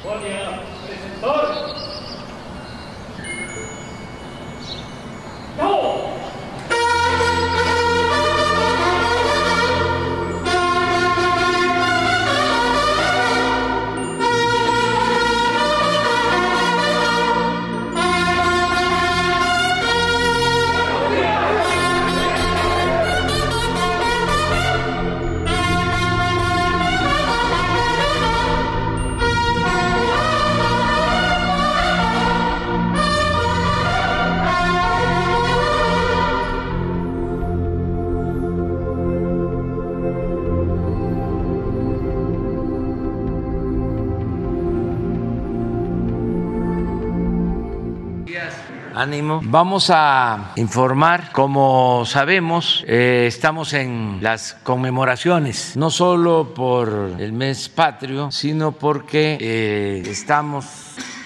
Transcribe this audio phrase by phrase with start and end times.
[0.00, 2.17] Bom dia, presentor.
[49.20, 57.68] Vamos a informar, como sabemos, eh, estamos en las conmemoraciones, no solo por el mes
[57.68, 60.66] patrio, sino porque eh, estamos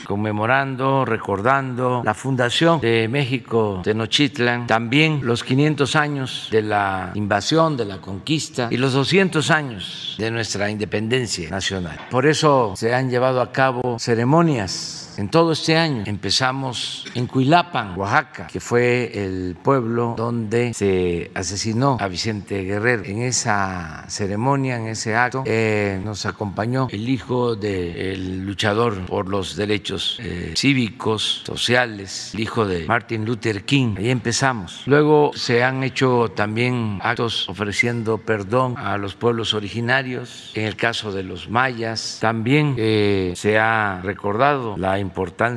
[0.06, 7.84] conmemorando, recordando la fundación de México Tenochtitlan, también los 500 años de la invasión, de
[7.84, 11.98] la conquista y los 200 años de nuestra independencia nacional.
[12.10, 16.02] Por eso se han llevado a cabo ceremonias en todo este año.
[16.04, 23.04] Empezamos en Cuilapan, Oaxaca, que fue el pueblo donde se asesinó a Vicente Guerrero.
[23.04, 29.54] En esa ceremonia, en ese acto, eh, nos acompañó el hijo del luchador por los
[29.54, 33.94] derechos eh, cívicos, sociales, el hijo de Martin Luther King.
[33.98, 34.82] Ahí empezamos.
[34.86, 40.50] Luego se han hecho también actos ofreciendo perdón a los pueblos originarios.
[40.54, 45.11] En el caso de los mayas, también eh, se ha recordado la importancia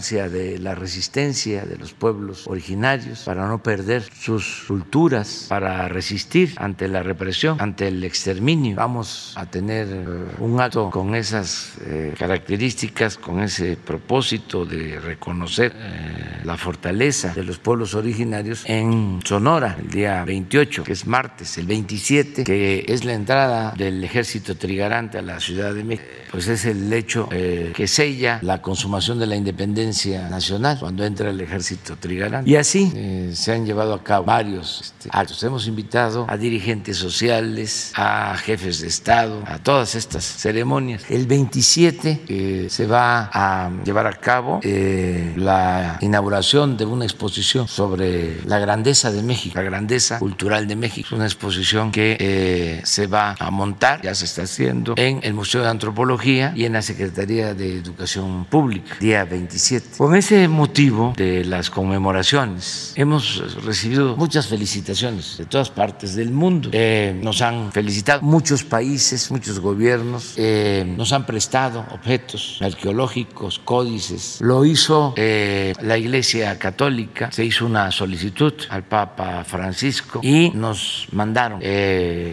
[0.05, 6.87] de la resistencia de los pueblos originarios para no perder sus culturas, para resistir ante
[6.87, 8.75] la represión, ante el exterminio.
[8.75, 10.05] Vamos a tener eh,
[10.39, 17.43] un acto con esas eh, características, con ese propósito de reconocer eh, la fortaleza de
[17.43, 23.03] los pueblos originarios en Sonora, el día 28, que es martes, el 27, que es
[23.03, 27.87] la entrada del ejército trigarante a la Ciudad de México, pues es el hecho que
[27.87, 32.47] sella la consumación de la independencia nacional cuando entra el ejército trigarán.
[32.47, 35.41] Y así eh, se han llevado a cabo varios este, actos.
[35.43, 41.03] Hemos invitado a dirigentes sociales, a jefes de Estado, a todas estas ceremonias.
[41.09, 47.67] El 27 eh, se va a llevar a cabo eh, la inauguración de una exposición
[47.67, 51.15] sobre la grandeza de México, la grandeza cultural de México.
[51.15, 55.69] Una exposición que se va a montar, ya se está haciendo, en el Museo de
[55.69, 59.97] Antropología y en la Secretaría de Educación Pública, día 27.
[59.97, 66.69] Con ese motivo de las conmemoraciones, hemos recibido muchas felicitaciones de todas partes del mundo.
[66.71, 74.37] Eh, nos han felicitado muchos países, muchos gobiernos, eh, nos han prestado objetos arqueológicos, códices.
[74.41, 81.07] Lo hizo eh, la Iglesia Católica, se hizo una solicitud al Papa Francisco y nos
[81.11, 81.61] mandaron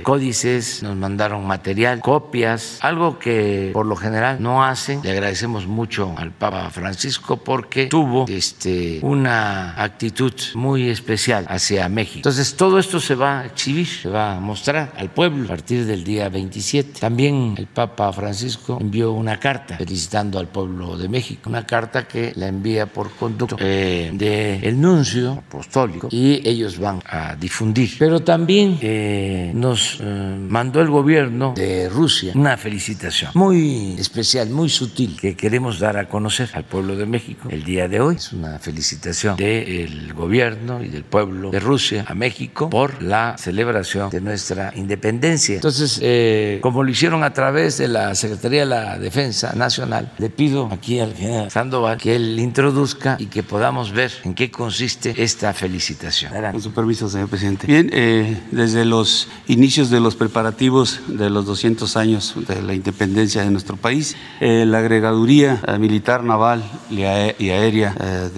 [0.02, 5.00] códices, nos mandaron material, copias, algo que por lo general no hacen.
[5.02, 11.88] Le agradecemos mucho al Papa Francisco Francisco porque tuvo este, una actitud muy especial hacia
[11.88, 12.18] México.
[12.18, 15.86] Entonces todo esto se va a exhibir, se va a mostrar al pueblo a partir
[15.86, 16.98] del día 27.
[16.98, 22.32] También el Papa Francisco envió una carta felicitando al pueblo de México, una carta que
[22.34, 27.90] la envía por conducto eh, del nuncio apostólico y ellos van a difundir.
[27.96, 34.68] Pero también eh, nos eh, mandó el gobierno de Rusia una felicitación muy especial, muy
[34.68, 38.16] sutil que queremos dar a conocer al pueblo de México el día de hoy.
[38.16, 44.08] Es una felicitación del gobierno y del pueblo de Rusia a México por la celebración
[44.08, 45.56] de nuestra independencia.
[45.56, 50.30] Entonces, eh, como lo hicieron a través de la Secretaría de la Defensa Nacional, le
[50.30, 55.14] pido aquí al general Sandoval que él introduzca y que podamos ver en qué consiste
[55.22, 56.32] esta felicitación.
[56.52, 57.66] Con su permiso, señor presidente.
[57.66, 63.42] Bien, eh, desde los inicios de los preparativos de los 200 años de la independencia
[63.42, 68.30] de nuestro país, eh, la agregaduría militar naval y aérea eh,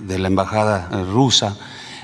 [0.00, 1.56] de la Embajada rusa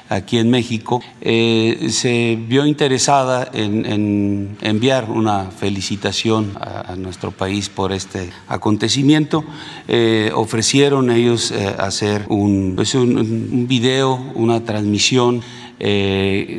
[0.09, 7.93] aquí en México, eh, se vio interesada en, enviar una felicitación a, nuestro país por
[7.93, 9.45] este acontecimiento.
[9.89, 15.43] Eh, ofrecieron ellos hacer pues un, un, video, una transmisión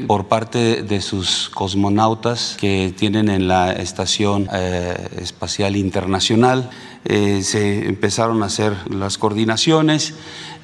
[0.06, 4.48] por parte de sus cosmonautas que tienen en la Estación
[5.20, 6.70] Espacial Internacional
[7.06, 10.14] eh, se empezaron a hacer las coordinaciones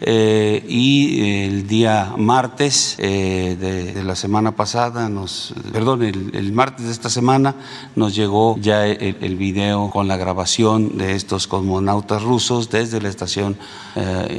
[0.02, 6.92] eh, y el día martes eh, de, la semana pasada, nos, perdón, el, martes de
[6.92, 7.56] esta semana
[7.96, 13.58] nos llegó ya el, video con la grabación de estos cosmonautas rusos desde la Estación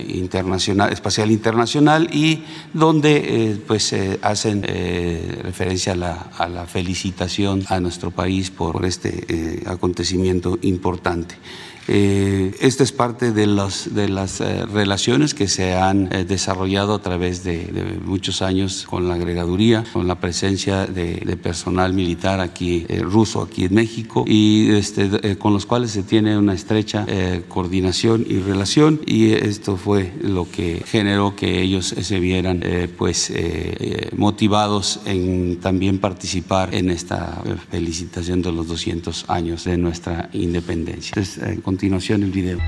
[0.08, 2.44] internacional, Espacial Internacional y
[2.75, 10.58] donde pues hacen referencia a la, a la, felicitación a nuestro país por este acontecimiento
[10.61, 11.37] importante.
[11.86, 17.02] Eh, esta es parte de, de las eh, relaciones que se han eh, desarrollado a
[17.02, 23.42] través de, muchos años con la agregaduría, con la presencia de, personal militar aquí ruso
[23.42, 27.06] aquí en México y este, con los cuales se tiene una estrecha
[27.48, 32.62] coordinación y relación y esto fue lo que generó que ellos se vieran
[32.96, 33.32] pues
[34.16, 41.14] motivados en también participar en esta felicitación de los 200 años de nuestra independencia
[41.74, 42.60] continuación el video.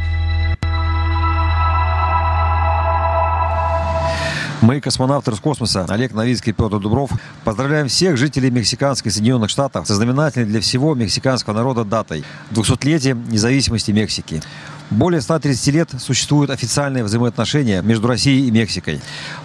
[4.63, 7.11] Мы, космонавты Роскосмоса, Олег Новицкий и Петр Дубров,
[7.45, 13.93] поздравляем всех жителей мексиканских Соединенных Штатов со знаменательной для всего мексиканского народа датой– 200-летием независимости
[13.93, 14.43] Мексики.
[14.91, 19.01] Более 130 лет существуют официальные взаимоотношения между Россией и Мексикой.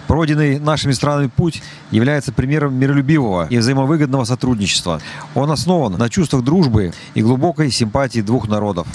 [0.06, 5.00] Пройденный нашими странами путь является примером миролюбивого и взаимовыгодного сотрудничества.
[5.34, 8.86] Он основан на чувствах дружбы и глубокой симпатии двух народов.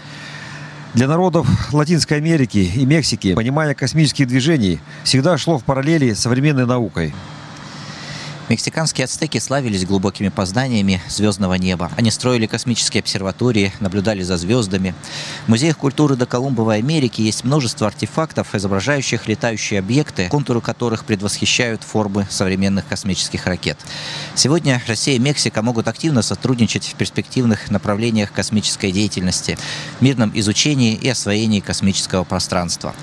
[0.98, 6.66] Для народов Латинской Америки и Мексики понимание космических движений всегда шло в параллели с современной
[6.66, 7.14] наукой.
[8.50, 11.92] Мексиканские ацтеки славились глубокими познаниями звездного неба.
[11.98, 14.96] Они строили космические обсерватории, наблюдали за звездами.
[15.48, 21.84] В музеях культуры до Колумбовой Америки есть множество артефактов, изображающих летающие объекты, контуры которых предвосхищают
[21.84, 23.78] формы современных космических ракет.
[24.34, 29.58] Сегодня Россия и Мексика могут активно сотрудничать в перспективных направлениях космической деятельности,
[30.00, 32.96] мирном изучении и освоении космического пространства.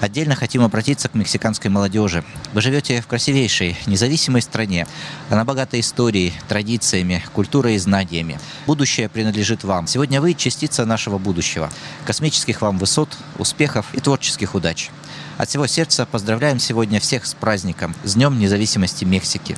[0.00, 2.24] Отдельно хотим обратиться к мексиканской молодежи.
[2.54, 4.86] Вы живете в красивейшей, независимой стране.
[5.28, 8.40] Она богата историей, традициями, культурой и знаниями.
[8.66, 9.86] Будущее принадлежит вам.
[9.86, 11.70] Сегодня вы частица нашего будущего.
[12.06, 14.90] Космических вам высот, успехов и творческих удач.
[15.36, 19.56] От всего сердца поздравляем сегодня всех с праздником, с Днем независимости Мексики.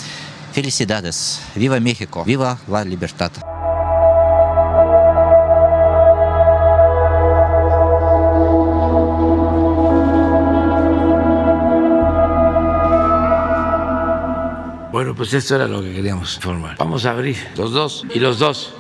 [0.54, 1.40] Felicidades.
[1.54, 2.24] Viva México.
[2.24, 3.51] Viva la libertad.
[15.22, 16.76] Pues esto era lo que queríamos informar.
[16.78, 18.74] Vamos a abrir los dos y los dos.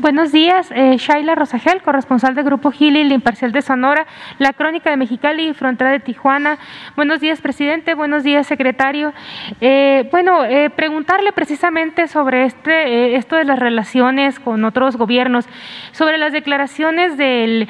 [0.00, 4.06] Buenos días, eh, Shaila Rosagel, corresponsal del Grupo Gili, la Imparcial de Sonora,
[4.38, 6.56] la Crónica de Mexicali y Frontera de Tijuana.
[6.94, 7.94] Buenos días, presidente.
[7.94, 9.12] Buenos días, secretario.
[9.60, 15.48] Eh, bueno, eh, preguntarle precisamente sobre este, esto de las relaciones con otros gobiernos,
[15.90, 17.66] sobre las declaraciones del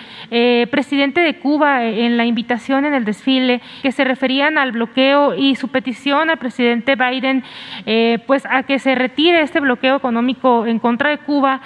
[0.71, 5.55] presidente de Cuba en la invitación en el desfile, que se referían al bloqueo y
[5.55, 7.43] su petición al presidente Biden,
[8.27, 11.63] pues a que se retire este bloqueo económico en contra de Cuba.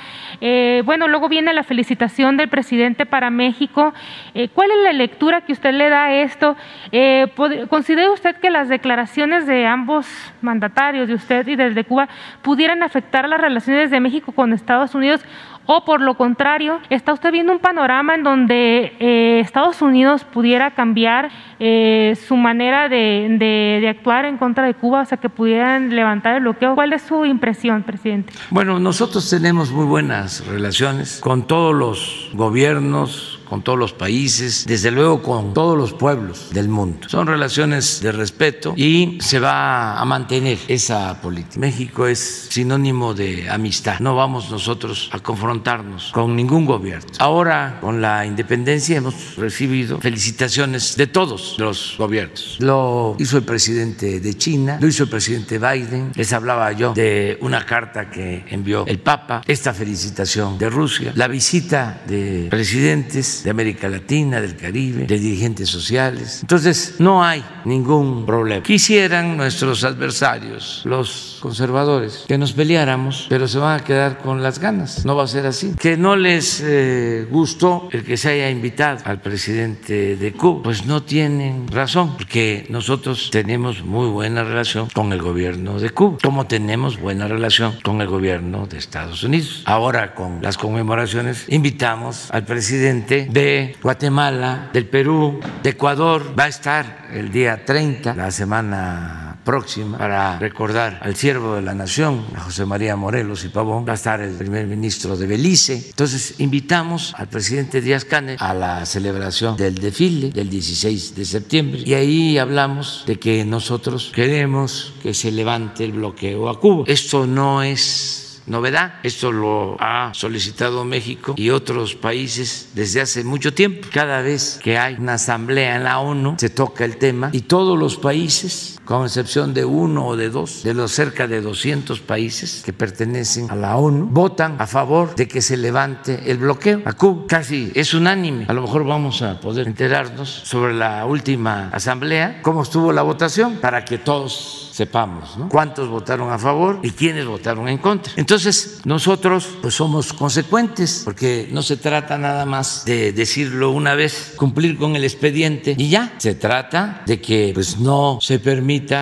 [0.55, 3.95] Eh, bueno, luego viene la felicitación del presidente para México.
[4.35, 6.57] Eh, ¿Cuál es la lectura que usted le da a esto?
[6.91, 7.27] Eh,
[7.71, 10.07] ¿Considera usted que las declaraciones de ambos
[10.43, 12.07] mandatarios, de usted y desde Cuba,
[12.43, 15.25] pudieran afectar las relaciones de México con Estados Unidos?
[15.67, 20.73] O por lo contrario, ¿está usted viendo un panorama en donde eh, Estados Unidos pudiera
[20.73, 21.31] cambiar
[21.61, 26.43] eh, su manera de, actuar en contra de Cuba, o sea, que pudieran levantar el
[26.43, 26.75] bloqueo?
[26.75, 28.33] ¿Cuál es su impresión, presidente?
[28.51, 34.91] Bueno, nosotros tenemos muy buenas relaciones con todos los gobiernos con todos los países, desde
[34.91, 37.07] luego con todos los pueblos del mundo.
[37.11, 41.61] Son relaciones de respeto y se va a mantener esa política.
[41.61, 44.01] México es sinónimo de amistad.
[44.01, 47.13] No vamos nosotros a confrontarnos con ningún gobierno.
[47.19, 52.57] Ahora, con la independencia, hemos recibido felicitaciones de todos los gobiernos.
[52.59, 56.13] Lo hizo el presidente de China, lo hizo el presidente Biden.
[56.15, 61.29] Les hablaba yo de una carta que envió el Papa, esta felicitación de Rusia, la
[61.29, 66.39] visita de presidentes de América Latina, del Caribe, de dirigentes sociales.
[66.43, 68.63] Entonces, no hay ningún problema.
[68.63, 74.59] Quisieran nuestros adversarios, los conservadores, que nos peleáramos, pero se van a quedar con las
[74.59, 75.05] ganas.
[75.05, 75.73] No va a ser así.
[75.79, 80.87] Que no les eh, gustó el que se haya invitado al presidente de Cuba, pues
[80.87, 86.47] no tienen razón, porque nosotros tenemos muy buena relación con el gobierno de Cuba, como
[86.47, 89.63] tenemos buena relación con el gobierno de Estados Unidos.
[89.67, 96.49] Ahora, con las conmemoraciones, invitamos al presidente de Guatemala, del Perú, de Ecuador, va a
[96.49, 102.41] estar el día 30, la semana próxima para recordar al siervo de la nación, a
[102.41, 103.85] José María Morelos y Pavón.
[103.87, 105.85] Va a estar el primer ministro de Belice.
[105.89, 111.83] Entonces invitamos al presidente Díaz Canel a la celebración del desfile del 16 de septiembre
[111.85, 116.85] y ahí hablamos de que nosotros queremos que se levante el bloqueo a Cuba.
[116.87, 118.95] Esto no es novedad.
[119.03, 123.89] Esto lo ha solicitado México y otros países desde hace mucho tiempo.
[123.93, 127.79] Cada vez que hay una asamblea en la ONU se toca el tema y todos
[127.79, 132.61] los países, con excepción de uno o de dos, de los cerca de 200 países
[132.63, 136.93] que pertenecen a la ONU, votan a favor de que se levante el bloqueo a
[136.93, 137.25] Cuba.
[137.27, 138.45] Casi es unánime.
[138.49, 143.61] A lo mejor vamos a poder enterarnos sobre la última asamblea, cómo estuvo la votación,
[143.63, 148.13] para que todos sepamos cuántos votaron a favor y quiénes votaron en contra.
[148.17, 154.33] Entonces, nosotros pues somos consecuentes porque no se trata nada más de decirlo una vez,
[154.37, 156.15] cumplir con el expediente y ya.
[156.19, 158.39] Se trata de que pues no se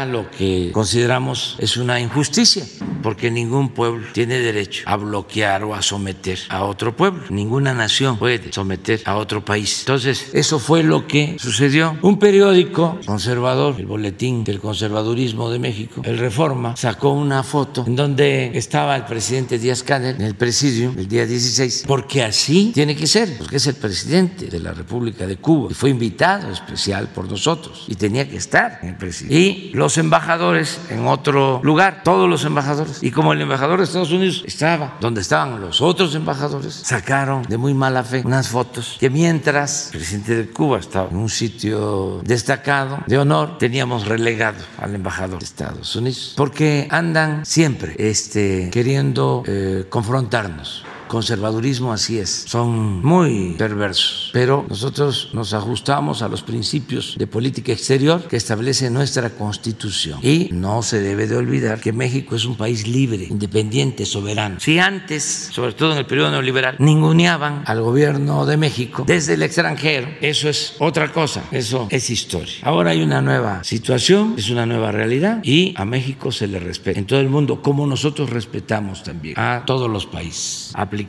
[0.06, 2.64] lo que consideramos es una injusticia,
[3.02, 7.22] porque ningún pueblo tiene derecho a bloquear o a someter a otro pueblo.
[7.30, 9.80] Ninguna nación puede someter a otro país.
[9.80, 11.96] Entonces, eso fue lo que sucedió.
[12.02, 17.96] Un periódico conservador, el Boletín del Conservadurismo de México, el Reforma, sacó una foto en
[17.96, 22.94] donde estaba el presidente Díaz Canel en el presidio el día 16, porque así tiene
[22.94, 27.08] que ser, porque es el presidente de la República de Cuba y fue invitado especial
[27.08, 29.38] por nosotros y tenía que estar en el presidio.
[29.38, 33.02] Y los embajadores en otro lugar, todos los embajadores.
[33.02, 37.56] Y como el embajador de Estados Unidos estaba donde estaban los otros embajadores, sacaron de
[37.56, 42.20] muy mala fe unas fotos que mientras el presidente de Cuba estaba en un sitio
[42.24, 49.86] destacado de honor, teníamos relegado al embajador Estados Unidos, porque andan siempre este, queriendo eh,
[49.88, 57.26] confrontarnos conservadurismo así es, son muy perversos, pero nosotros nos ajustamos a los principios de
[57.26, 60.20] política exterior que establece nuestra constitución.
[60.22, 64.60] Y no se debe de olvidar que México es un país libre, independiente, soberano.
[64.60, 69.42] Si antes, sobre todo en el periodo neoliberal, ninguneaban al gobierno de México desde el
[69.42, 72.54] extranjero, eso es otra cosa, eso es historia.
[72.62, 77.00] Ahora hay una nueva situación, es una nueva realidad y a México se le respeta.
[77.00, 80.70] En todo el mundo, como nosotros respetamos también a todos los países.
[80.74, 80.99] Aplicamos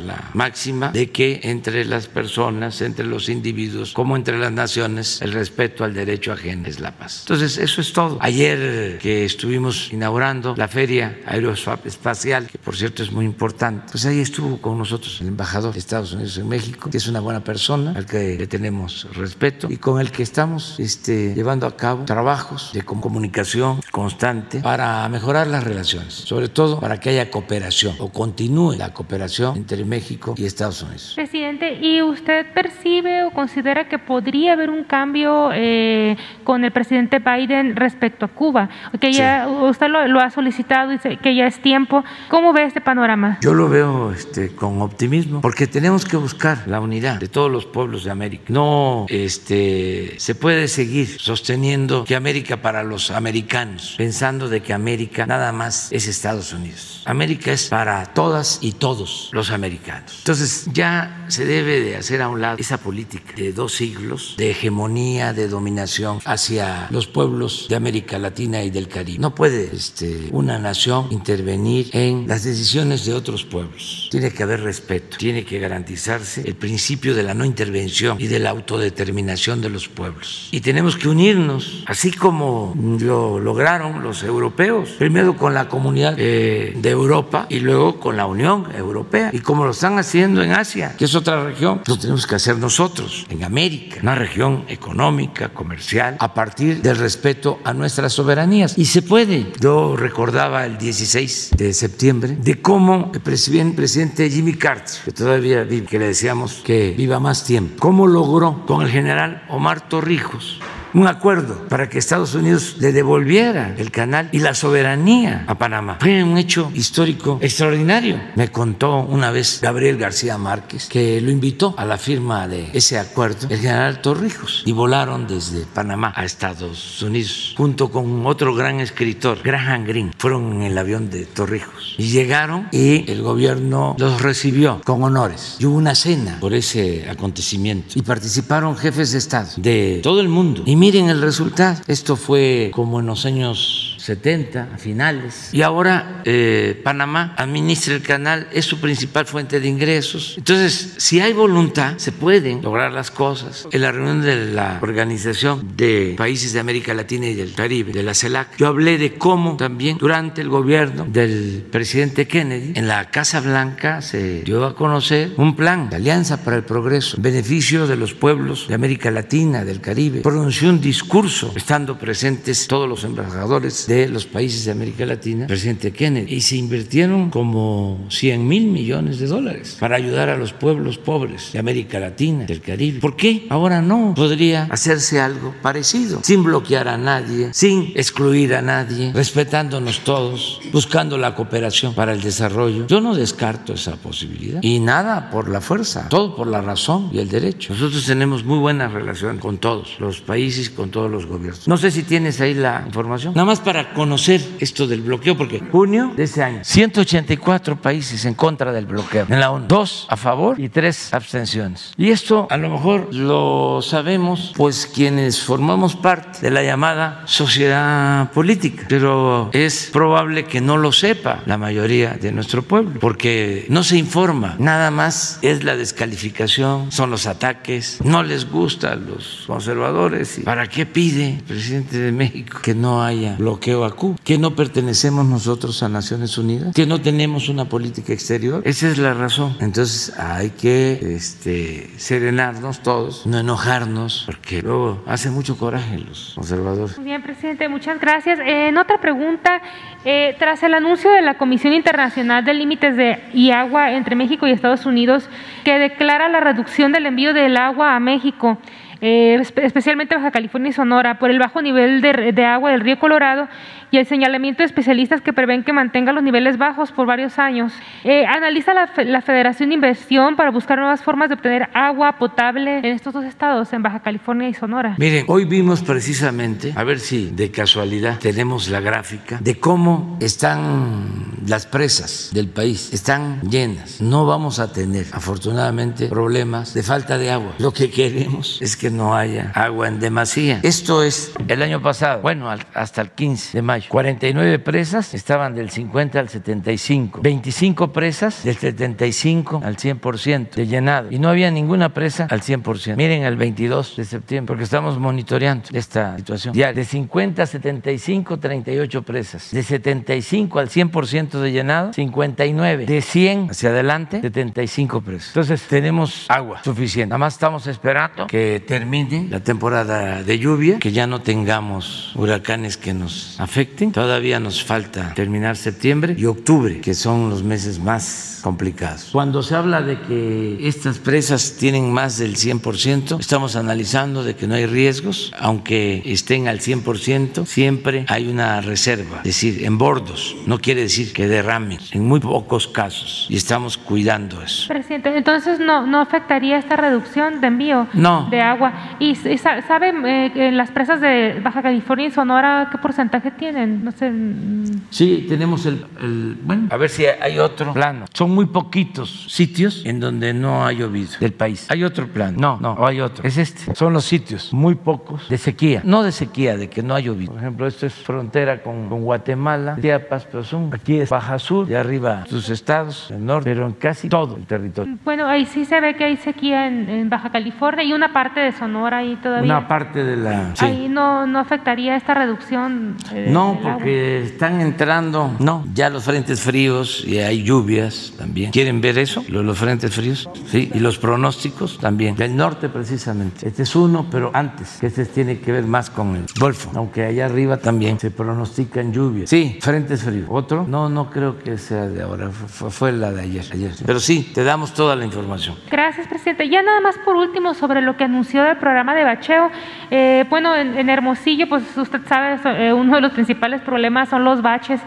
[0.00, 5.32] la máxima de que entre las personas, entre los individuos, como entre las naciones, el
[5.32, 7.20] respeto al derecho ajeno es la paz.
[7.22, 8.18] Entonces, eso es todo.
[8.20, 14.20] Ayer que estuvimos inaugurando la Feria Aeroespacial, que por cierto es muy importante, pues ahí
[14.20, 17.92] estuvo con nosotros el embajador de Estados Unidos en México, que es una buena persona,
[17.96, 22.70] al que le tenemos respeto y con el que estamos este, llevando a cabo trabajos
[22.72, 28.74] de comunicación constante para mejorar las relaciones, sobre todo para que haya cooperación o continúe
[28.76, 31.12] la cooperación entre México y Estados Unidos.
[31.16, 37.18] Presidente, ¿y usted percibe o considera que podría haber un cambio eh, con el presidente
[37.18, 38.68] Biden respecto a Cuba?
[39.00, 42.04] Que ya usted lo, ha solicitado y que ya es tiempo.
[42.28, 43.38] ¿Cómo ve este panorama?
[43.42, 47.66] Yo lo veo este, con optimismo, porque tenemos que buscar la unidad de todos los
[47.66, 48.44] pueblos de América.
[48.48, 55.26] No este, se puede seguir sosteniendo que América para los americanos, pensando de que América
[55.26, 57.02] nada más es Estados Unidos.
[57.06, 60.16] América es para todas y todos los americanos.
[60.18, 64.50] Entonces ya se debe de hacer a un lado esa política de dos siglos de
[64.50, 69.18] hegemonía, de dominación hacia los pueblos de América Latina y del Caribe.
[69.18, 74.08] No puede este, una nación intervenir en las decisiones de otros pueblos.
[74.10, 78.38] Tiene que haber respeto, tiene que garantizarse el principio de la no intervención y de
[78.38, 80.48] la autodeterminación de los pueblos.
[80.50, 86.74] Y tenemos que unirnos, así como lo lograron los europeos, primero con la comunidad eh,
[86.76, 90.94] de Europa y luego con la Unión Europea y como lo están haciendo en Asia,
[90.96, 96.16] que es otra región, lo tenemos que hacer nosotros, en América, una región económica, comercial,
[96.18, 98.76] a partir del respeto a nuestras soberanías.
[98.78, 99.52] Y se puede.
[99.60, 105.86] Yo recordaba el 16 de septiembre de cómo el presidente Jimmy Carter, que todavía vive,
[105.86, 110.60] que le decíamos que viva más tiempo, cómo logró con el general Omar Torrijos
[110.94, 115.98] un acuerdo para que Estados Unidos le devolviera el canal y la soberanía a Panamá.
[116.00, 118.20] Fue un hecho histórico extraordinario.
[118.36, 122.98] Me contó una vez Gabriel García Márquez que lo invitó a la firma de ese
[122.98, 128.80] acuerdo el general Torrijos y volaron desde Panamá a Estados Unidos junto con otro gran
[128.80, 130.12] escritor, Graham Greene.
[130.18, 135.56] Fueron en el avión de Torrijos y llegaron y el gobierno los recibió con honores.
[135.58, 140.28] Y hubo una cena por ese acontecimiento y participaron jefes de Estado de todo el
[140.28, 140.62] mundo.
[140.66, 141.78] Y miren el resultado.
[141.88, 145.50] Esto fue como en los años 70, a finales.
[145.52, 150.34] Y ahora eh, Panamá administra el canal, es su principal fuente de ingresos.
[150.38, 153.68] Entonces, si hay voluntad, se pueden lograr las cosas.
[153.70, 158.02] En la reunión de la Organización de Países de América Latina y del Caribe, de
[158.02, 163.10] la CELAC, yo hablé de cómo también durante el gobierno del presidente Kennedy, en la
[163.10, 167.86] Casa Blanca se dio a conocer un plan de alianza para el progreso, en beneficio
[167.86, 170.20] de los pueblos de América Latina, del Caribe.
[170.20, 175.90] Pronunció un discurso, estando presentes todos los embajadores de los países de América Latina, presidente
[175.92, 180.96] Kennedy, y se invirtieron como 100 mil millones de dólares para ayudar a los pueblos
[180.96, 183.00] pobres de América Latina, del Caribe.
[183.00, 188.62] ¿Por qué ahora no podría hacerse algo parecido, sin bloquear a nadie, sin excluir a
[188.62, 192.86] nadie, respetándonos todos, buscando la cooperación para el desarrollo?
[192.86, 194.62] Yo no descarto esa posibilidad.
[194.62, 197.72] Y nada por la fuerza, todo por la razón y el derecho.
[197.72, 201.66] Nosotros tenemos muy buena relación con todos los países, con todos los gobiernos.
[201.66, 203.34] No sé si tienes ahí la información.
[203.34, 208.34] Nada más para conocer esto del bloqueo, porque junio de este año, 184 países en
[208.34, 211.92] contra del bloqueo en la ONU, dos a favor y tres abstenciones.
[211.96, 218.30] Y esto a lo mejor lo sabemos, pues quienes formamos parte de la llamada sociedad
[218.32, 223.82] política, pero es probable que no lo sepa la mayoría de nuestro pueblo, porque no
[223.82, 229.44] se informa, nada más es la descalificación, son los ataques, no les gusta a los
[229.46, 230.38] conservadores.
[230.38, 234.16] ¿Y ¿Para qué pide el presidente de México que no haya bloqueo a Cuba?
[234.24, 236.74] ¿Que no pertenecemos nosotros a Naciones Unidas?
[236.74, 238.62] ¿Que no tenemos una política exterior?
[238.64, 239.56] Esa es la razón.
[239.60, 246.96] Entonces hay que este, serenarnos todos, no enojarnos, porque luego hace mucho coraje los conservadores.
[246.98, 248.38] Muy bien, presidente, muchas gracias.
[248.40, 249.62] Eh, en otra pregunta,
[250.04, 254.46] eh, tras el anuncio de la Comisión Internacional de Límites de y Agua entre México
[254.46, 255.28] y Estados Unidos,
[255.64, 258.58] que declara la reducción del envío del agua a México,
[259.00, 262.80] eh, espe- especialmente Baja California y Sonora, por el bajo nivel de, de agua del
[262.80, 263.48] río Colorado
[263.90, 267.72] y el señalamiento de especialistas que prevén que mantenga los niveles bajos por varios años.
[268.04, 272.78] Eh, analiza la, la Federación de Inversión para buscar nuevas formas de obtener agua potable
[272.78, 274.94] en estos dos estados, en Baja California y Sonora.
[274.98, 281.30] Miren, hoy vimos precisamente, a ver si de casualidad tenemos la gráfica, de cómo están
[281.46, 282.92] las presas del país.
[282.92, 284.00] Están llenas.
[284.00, 287.54] No vamos a tener, afortunadamente, problemas de falta de agua.
[287.58, 290.60] Lo que queremos es que no haya agua en demasía.
[290.62, 293.79] Esto es el año pasado, bueno, hasta el 15 de mayo.
[293.88, 297.20] 49 presas estaban del 50 al 75.
[297.22, 301.08] 25 presas del 75 al 100% de llenado.
[301.10, 302.96] Y no había ninguna presa al 100%.
[302.96, 306.54] Miren el 22 de septiembre, porque estamos monitoreando esta situación.
[306.54, 309.50] Ya de 50 a 75, 38 presas.
[309.50, 312.86] De 75 al 100% de llenado, 59.
[312.86, 315.28] De 100 hacia adelante, 75 presas.
[315.28, 317.10] Entonces tenemos agua suficiente.
[317.10, 322.76] Nada más estamos esperando que termine la temporada de lluvia, que ya no tengamos huracanes
[322.76, 323.69] que nos afecten.
[323.92, 329.08] Todavía nos falta terminar septiembre y octubre, que son los meses más complicados.
[329.12, 334.46] Cuando se habla de que estas presas tienen más del 100%, estamos analizando de que
[334.46, 340.36] no hay riesgos, aunque estén al 100%, siempre hay una reserva, es decir, en bordos.
[340.46, 344.68] No quiere decir que derrame, en muy pocos casos, y estamos cuidando eso.
[344.68, 348.28] Presidente, entonces no, no afectaría esta reducción de envío No.
[348.30, 348.96] de agua.
[348.98, 353.30] ¿Y, y sa- sabe eh, que las presas de Baja California y Sonora qué porcentaje
[353.60, 353.84] tienen?
[353.84, 354.10] No sé.
[354.10, 358.06] mm, Sí, tenemos el, el- bueno, a ver si hay otro plano.
[358.12, 361.66] Son muy poquitos sitios en donde no ha llovido del país.
[361.70, 362.36] Hay otro plano.
[362.38, 363.24] No, no, o hay otro.
[363.26, 363.74] Es este.
[363.74, 365.80] Son los sitios muy pocos de sequía.
[365.84, 367.32] No de sequía, de que no ha llovido.
[367.32, 371.66] Por ejemplo, esto es frontera con, con Guatemala, Chiapas, pero son, aquí es Baja Sur,
[371.66, 374.96] de arriba sus estados, el norte, pero en casi todo el territorio.
[375.04, 378.40] Bueno, ahí sí se ve que hay sequía en, en Baja California y una parte
[378.40, 379.58] de Sonora ahí todavía.
[379.58, 380.54] Una parte de la...
[380.56, 380.64] sí.
[380.64, 382.96] Ahí no, no afectaría esta reducción.
[383.12, 388.50] eh, No, porque están entrando, no, ya los frentes fríos y hay lluvias también.
[388.52, 389.24] ¿Quieren ver eso?
[389.28, 392.14] Lo- Los, frentes fríos, sí, y los pronósticos también.
[392.16, 393.48] Del norte precisamente.
[393.48, 397.04] Este es uno, pero antes, que este tiene que ver más con el Golfo, aunque
[397.04, 399.30] allá arriba también se pronostican lluvias.
[399.30, 400.26] Sí, frentes fríos.
[400.30, 403.72] Otro, no, no creo que sea de ahora, fue, fue la de ayer, ayer.
[403.84, 405.56] Pero sí, te damos toda la información.
[405.70, 406.48] Gracias, presidente.
[406.48, 409.50] Ya nada más por último sobre lo que anunció del programa de bacheo.
[409.90, 414.24] Eh, bueno, en, en Hermosillo, pues usted sabe, eh, uno de los principales problemas son
[414.24, 414.80] los baches.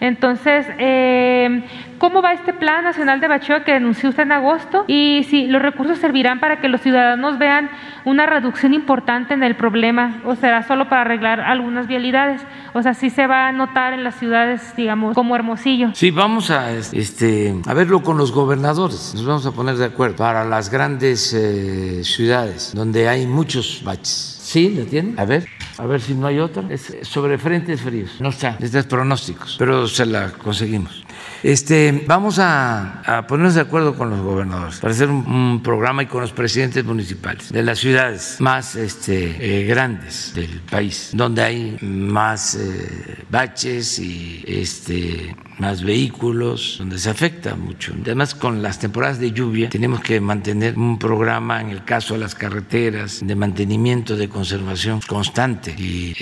[0.00, 1.62] Entonces, eh,
[1.98, 4.84] ¿cómo va este Plan Nacional de Bacheo que anunció usted en agosto?
[4.86, 7.68] Y si los recursos servirán para que los ciudadanos vean
[8.06, 12.40] una reducción importante en el problema o será solo para arreglar algunas vialidades.
[12.72, 15.90] O sea, sí se va a notar en las ciudades, digamos, como Hermosillo.
[15.94, 19.12] Sí, vamos a, este, a verlo con los gobernadores.
[19.14, 24.38] Nos vamos a poner de acuerdo para las grandes eh, ciudades donde hay muchos baches.
[24.40, 24.74] ¿Sí?
[24.76, 25.18] ¿Lo tienen?
[25.18, 25.46] A ver.
[25.80, 29.86] A ver si no hay otra, es sobre frentes fríos, no está, estos pronósticos, pero
[29.88, 31.04] se la conseguimos.
[31.42, 36.20] Este, vamos a, ponernos de acuerdo con los gobernadores para hacer un, programa y con
[36.20, 42.54] los presidentes municipales de las ciudades más este, eh, grandes del país, donde hay más
[42.54, 47.92] eh, baches y este, más vehículos, donde se afecta mucho.
[48.02, 52.20] Además, con las temporadas de lluvia tenemos que mantener un programa en el caso de
[52.20, 56.14] las carreteras de mantenimiento, de conservación constante y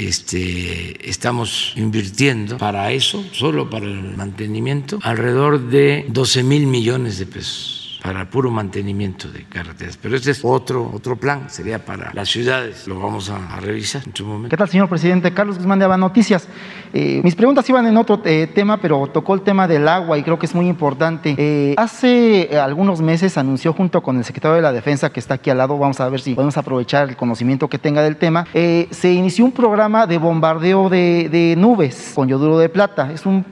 [1.00, 7.77] estamos invirtiendo para eso, solo para el mantenimiento, alrededor de 12 mil millones de pesos
[8.02, 9.96] para puro mantenimiento de carreteras.
[10.00, 12.86] Pero este es otro, otro plan, sería para las ciudades.
[12.86, 14.50] Lo vamos a, revisar en su momento.
[14.50, 15.34] ¿Qué tal, señor presidente?
[15.34, 16.48] Carlos Guzmán de Aba Noticias.
[16.92, 20.22] Eh, mis preguntas iban en otro eh, tema, pero tocó el tema del agua y
[20.22, 21.34] creo que es muy importante.
[21.36, 25.50] Eh, hace algunos meses anunció junto con el secretario de la Defensa, que está aquí
[25.50, 29.12] al lado, vamos a ver si podemos aprovechar el conocimiento que tenga del tema, se
[29.12, 33.10] inició un programa de bombardeo de, de nubes con yoduro de plata.
[33.12, 33.44] Es una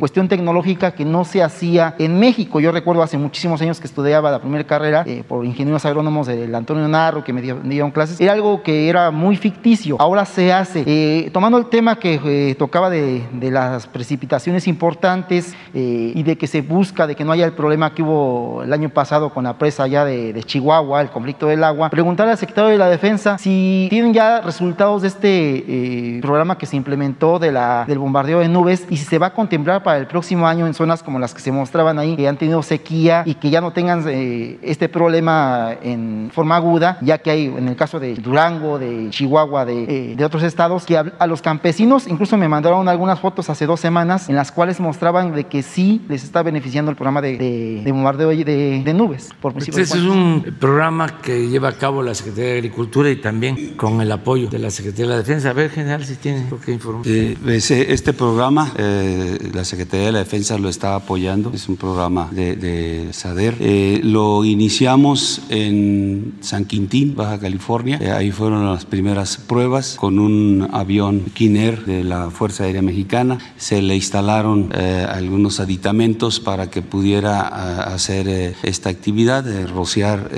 [0.00, 2.60] cuestión tecnológica que no se hacía en México.
[2.60, 6.54] Yo recuerdo hace muchísimos años que estudiaba la primera carrera eh, por ingenieros agrónomos del
[6.54, 9.96] Antonio Narro, que me dieron clases, era algo que era muy ficticio.
[9.98, 10.84] Ahora se hace.
[10.86, 16.62] Eh, tomando el tema que eh, tocaba de, las precipitaciones importantes y de que se
[16.62, 19.84] busca de que no haya el problema que hubo el año pasado con la presa
[19.84, 24.12] allá de, Chihuahua, el conflicto del agua, preguntar al secretario de la Defensa si tienen
[24.12, 28.96] ya resultados de este programa que se implementó de la, del bombardeo de nubes y
[28.96, 31.52] si se va a contemplar para el próximo año en zonas como las que se
[31.52, 36.30] mostraban ahí, que han tenido sequía y que ya no tengan eh, este problema en
[36.32, 40.24] forma aguda, ya que hay en el caso de Durango, de Chihuahua, de, eh, de
[40.24, 44.36] otros estados, que a, los campesinos incluso me mandaron algunas fotos hace dos semanas en
[44.36, 48.82] las cuales mostraban de que sí les está beneficiando el programa de, de, bombardeo de,
[48.84, 49.30] de, nubes.
[49.40, 53.74] Por este es un programa que lleva a cabo la Secretaría de Agricultura y también
[53.76, 55.50] con el apoyo de la Secretaría de la Defensa.
[55.50, 57.06] A ver, general, si tiene que informar.
[57.06, 62.56] Eh, este programa, la Secretaría de la Defensa lo está apoyando, es un programa de,
[62.56, 63.53] de SADER.
[63.60, 67.98] Eh, lo iniciamos en San Quintín, Baja California.
[68.00, 73.38] Eh, ahí fueron las primeras pruebas con un avión Kiner de la Fuerza Aérea Mexicana.
[73.56, 80.30] Se le instalaron eh, algunos aditamentos para que pudiera hacer esta actividad de rociar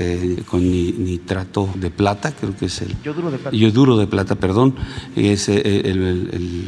[0.47, 3.57] con nitrato de plata, creo que es el yoduro de plata.
[3.57, 4.75] Yoduro de plata, perdón,
[5.15, 5.51] es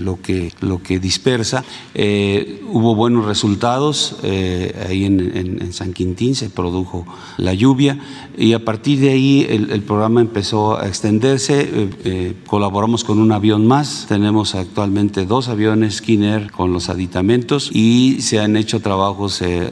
[0.01, 1.65] lo, que, lo que dispersa.
[1.95, 7.05] hubo buenos resultados ahí en, en San Quintín, se produjo
[7.37, 7.99] la lluvia
[8.39, 11.61] y a partir de ahí el, programa empezó a extenderse.
[11.61, 17.71] Eh, eh, colaboramos con un avión más, tenemos actualmente dos aviones Skinner con los aditamentos
[17.73, 19.69] y se han hecho trabajos eh,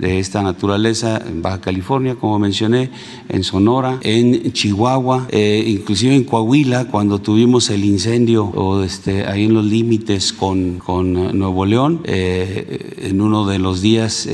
[0.00, 2.90] de, esta naturaleza en Baja California, como mencioné,
[3.28, 9.54] en Sonora, en Chihuahua, inclusive en Coahuila, cuando tuvimos el incendio o este, ahí en
[9.54, 14.28] los límites con, con Nuevo León, en uno de los días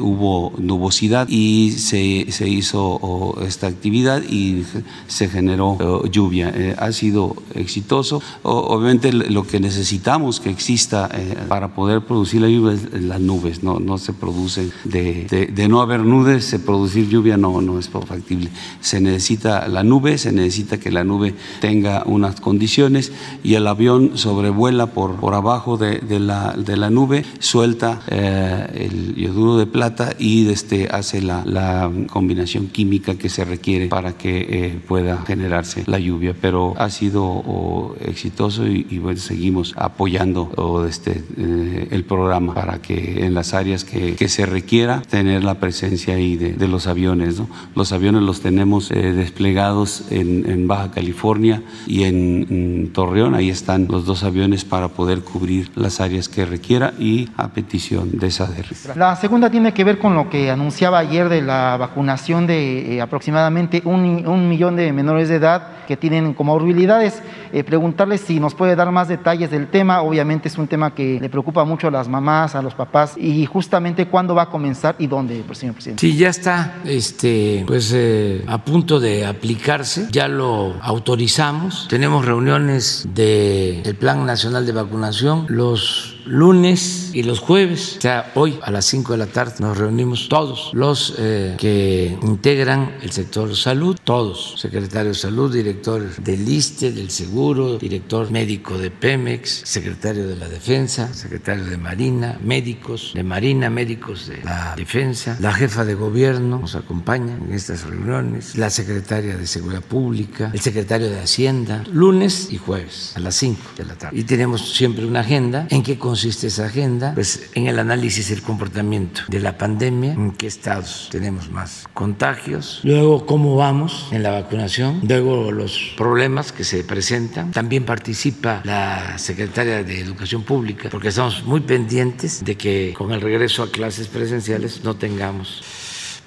[0.00, 4.64] hubo nubosidad y se, se hizo esta actividad y
[5.06, 6.50] se generó lluvia.
[6.54, 8.22] Eh, ha sido exitoso.
[8.42, 13.62] obviamente lo que necesitamos que exista eh, para poder producir la lluvia es las nubes,
[13.62, 17.88] no, no se produce de, de, no haber nubes, se producir lluvia no, no es
[17.88, 18.48] factible.
[18.80, 23.12] Se necesita la nube, se necesita que la nube tenga unas condiciones
[23.42, 29.58] y el avión sobrevuela por, por abajo de, de la, nube, suelta eh, el yoduro
[29.58, 35.18] de plata y este, hace la, combinación química que se requiere para que eh, pueda
[35.26, 36.34] generarse la lluvia.
[36.40, 43.34] Pero ha sido exitoso y, bueno, seguimos apoyando este, eh, el programa para que en
[43.34, 47.42] las áreas que, se requiera tener la presencia ahí de, los aviones.
[47.74, 53.34] Los aviones los tenemos eh, desplegados en, Baja California y en, Torreón.
[53.34, 58.18] Ahí están los dos aviones para poder cubrir las áreas que requiera y a petición
[58.18, 58.66] de SADER.
[58.94, 63.00] La segunda tiene que ver con lo que anunciaba ayer de la vacunación de eh,
[63.00, 67.22] aproximadamente un, millón de menores de edad que tienen comorbilidades.
[67.52, 70.02] Eh, preguntarle si nos puede dar más detalles del tema.
[70.02, 73.46] Obviamente es un tema que le preocupa mucho a las mamás, a los papás y
[73.46, 76.00] justamente cuándo va a comenzar y dónde, señor presidente.
[76.00, 80.08] Sí, ya está este, pues, eh, a punto de aplicarse.
[80.12, 81.88] Ya lo autorizamos.
[81.88, 88.58] Tenemos reuniones del Plan Nacional de Vacunación los lunes y los jueves, o sea, hoy
[88.62, 93.54] a las 5 de la tarde nos reunimos todos los eh, que integran el sector
[93.56, 100.26] salud, todos, secretario de salud, director del ISTE, del Seguro, director médico de Pemex, secretario
[100.26, 105.84] de la Defensa, secretario de Marina, médicos de Marina, médicos de la Defensa, la jefa
[105.84, 111.20] de gobierno nos acompaña en estas reuniones, la secretaria de Seguridad Pública, el secretario de
[111.20, 114.18] Hacienda, lunes y jueves a las 5 de la tarde.
[114.18, 115.66] Y tenemos siempre una agenda.
[115.70, 116.99] ¿En qué consiste esa agenda?
[117.14, 122.80] Pues en el análisis del comportamiento de la pandemia, en qué estados tenemos más contagios,
[122.82, 127.52] luego cómo vamos en la vacunación, luego los problemas que se presentan.
[127.52, 133.20] También participa la secretaria de Educación Pública, porque estamos muy pendientes de que con el
[133.20, 135.62] regreso a clases presenciales no tengamos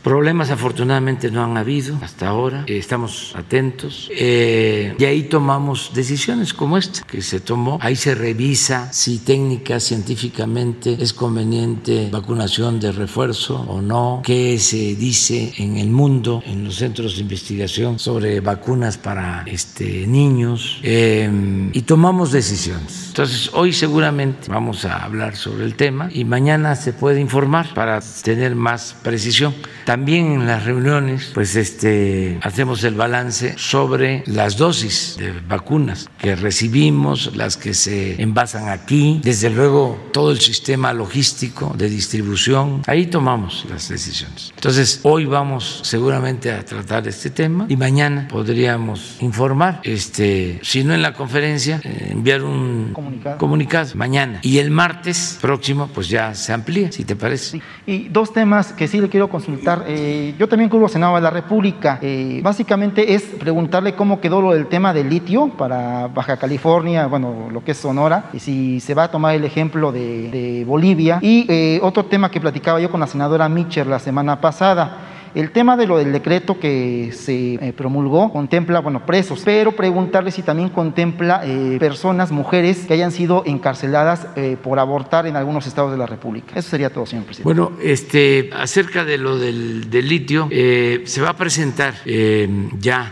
[0.04, 6.54] Problemas afortunadamente no han habido hasta ahora, eh, estamos atentos eh, y ahí tomamos decisiones
[6.54, 7.80] como esta que se tomó.
[7.82, 14.96] Ahí se revisa si técnica científicamente es conveniente vacunación de refuerzo o no, qué se
[14.96, 21.30] dice en el mundo, en los centros de investigación sobre vacunas para este, niños eh,
[21.72, 23.06] y tomamos decisiones.
[23.08, 28.02] Entonces hoy seguramente vamos a hablar sobre el tema y mañana se puede informar para
[28.22, 29.54] tener más precisión.
[29.94, 36.36] También en las reuniones, pues este, hacemos el balance sobre las dosis de vacunas que
[36.36, 42.82] recibimos, las que se envasan aquí, desde luego todo el sistema logístico de distribución.
[42.88, 44.52] Ahí tomamos las decisiones.
[44.56, 50.96] Entonces, hoy vamos seguramente a tratar este tema y mañana podríamos informar, este, si no
[50.96, 53.38] en la conferencia, eh, enviar un comunicado.
[53.38, 54.40] comunicado mañana.
[54.42, 57.62] Y el martes próximo, pues ya se amplía, si te parece.
[57.86, 61.30] Y dos temas que sí le quiero consultar eh, yo también cubro Senado de la
[61.30, 62.00] República.
[62.02, 67.50] Eh, básicamente es preguntarle cómo quedó lo del tema del litio para Baja California, bueno,
[67.52, 71.20] lo que es Sonora, y si se va a tomar el ejemplo de, Bolivia.
[71.22, 75.52] Y eh, otro tema que platicaba yo con la senadora Mitchell la semana pasada el
[75.52, 80.44] tema de lo del decreto que se eh, promulgó contempla, bueno, presos, pero preguntarle si
[80.44, 85.92] también contempla eh, personas, mujeres que hayan sido encarceladas eh, por abortar en algunos estados
[85.92, 86.54] de la República.
[86.56, 87.44] Eso sería todo, señor presidente.
[87.44, 91.94] Bueno, este, acerca de lo del, litio, se va a presentar
[92.80, 93.12] ya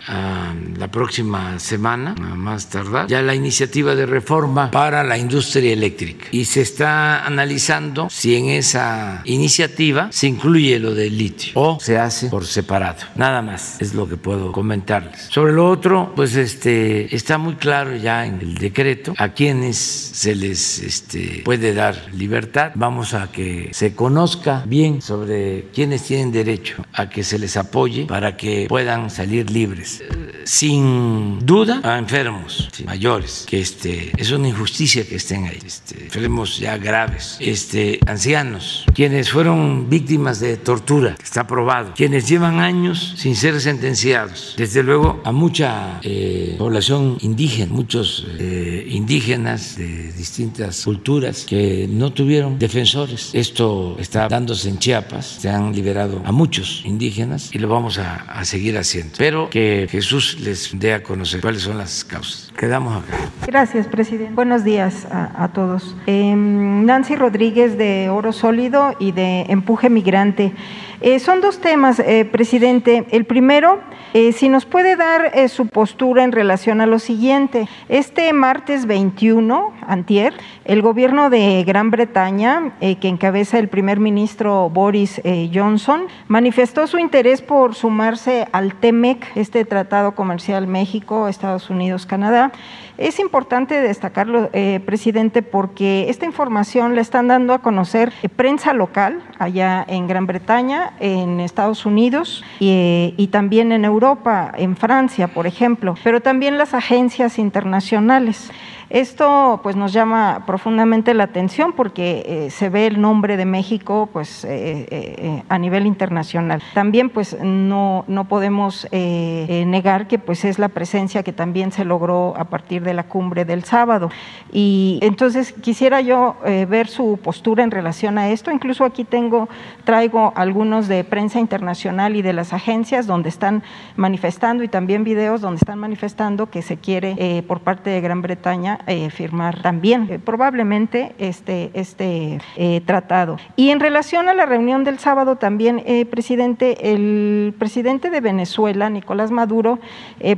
[0.78, 6.46] la próxima semana, más tardar, ya la iniciativa de reforma para la industria eléctrica y
[6.46, 12.11] se está analizando si en esa iniciativa se incluye lo del litio o se hace
[12.30, 13.00] por separado.
[13.16, 15.28] Nada más es lo que puedo comentarles.
[15.30, 20.36] Sobre lo otro, pues este está muy claro ya en el decreto a quienes se
[20.36, 22.72] les este, puede dar libertad.
[22.76, 28.06] Vamos a que se conozca bien sobre quienes tienen derecho a que se les apoye
[28.06, 30.04] para que puedan salir libres.
[30.44, 36.58] Sin duda a enfermos mayores, que este, es una injusticia que estén ahí, este, enfermos
[36.58, 43.36] ya graves, este, ancianos, quienes fueron víctimas de tortura, está probado, quienes llevan años sin
[43.36, 44.56] ser sentenciados.
[44.58, 52.12] Desde luego a mucha eh, población indígena, muchos eh, indígenas de distintas culturas que no
[52.12, 53.30] tuvieron defensores.
[53.34, 58.44] Esto está dándose en Chiapas, se han liberado a muchos indígenas y lo vamos a,
[58.46, 59.14] seguir haciendo.
[59.20, 62.52] Pero que Jesús les dé a conocer cuáles son las causas.
[62.58, 63.30] Quedamos acá.
[63.46, 64.34] Gracias, presidente.
[64.34, 65.96] Buenos días a, todos.
[66.08, 70.56] Em, Nancy Rodríguez de Oro Sólido y de Empuje Migrante.
[71.04, 73.08] Eh, son dos temas, eh, presidente.
[73.10, 73.80] El primero,
[74.14, 77.68] eh, si nos puede dar su postura en relación a lo siguiente.
[77.90, 85.22] Este martes 21, antier, el gobierno de Gran Bretaña, que encabeza el primer ministro Boris
[85.52, 92.52] Johnson, manifestó su interés por sumarse al TEMEC, este Tratado Comercial México, Estados Unidos, Canadá.
[92.98, 94.50] Es importante destacarlo,
[94.86, 100.91] presidente, porque esta información la están dando a conocer prensa local allá en Gran Bretaña
[101.00, 106.74] en Estados Unidos y, y, también en Europa, en Francia, por ejemplo, pero también las
[106.74, 108.52] agencias internacionales.
[108.92, 114.10] Esto pues nos llama profundamente la atención porque eh, se ve el nombre de México
[114.12, 116.62] pues eh, eh, a nivel internacional.
[116.74, 122.34] También pues no, no podemos negar que pues es la presencia que también se logró
[122.36, 124.10] a partir de la cumbre del sábado.
[124.52, 126.36] Y entonces quisiera yo
[126.68, 128.52] ver su postura en relación a esto.
[128.52, 129.48] Incluso aquí tengo,
[129.86, 133.64] traigo algunos de prensa internacional y de las agencias donde están
[133.96, 138.22] manifestando y también videos donde están manifestando que se quiere eh, por parte de Gran
[138.22, 142.40] Bretaña eh, firmar también eh, probablemente este, este
[142.86, 143.38] tratado.
[143.56, 149.32] Y en relación a la reunión del sábado también, presidente, el presidente de Venezuela, Nicolás
[149.32, 149.80] Maduro,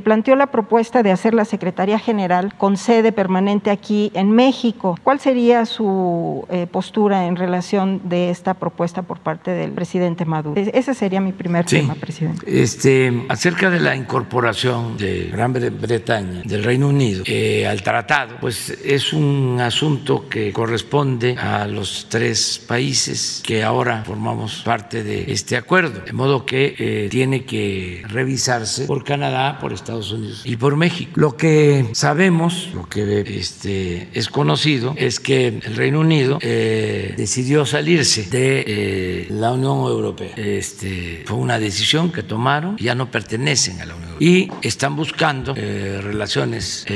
[0.02, 4.96] planteó la propuesta de hacer la Secretaría General con sede permanente aquí en México.
[5.02, 10.33] ¿Cuál sería su postura en relación de esta propuesta por parte del presidente Maduro?
[10.56, 12.44] Ese sería mi primer tema, presidente.
[12.46, 18.70] Este, acerca de la incorporación de Gran Bretaña, del Reino Unido, eh, al tratado, pues
[18.84, 25.56] es un asunto que corresponde a los tres países que ahora formamos parte de este
[25.56, 30.76] acuerdo, de modo que eh, tiene que revisarse por Canadá, por Estados Unidos y por
[30.76, 31.12] México.
[31.14, 37.66] Lo que sabemos, lo que este, es conocido, es que el Reino Unido eh, decidió
[37.66, 40.23] salirse de la Unión Europea.
[40.36, 44.96] Este, fue una decisión que tomaron, ya no pertenecen a la Unión Europea y están
[44.96, 46.86] buscando relaciones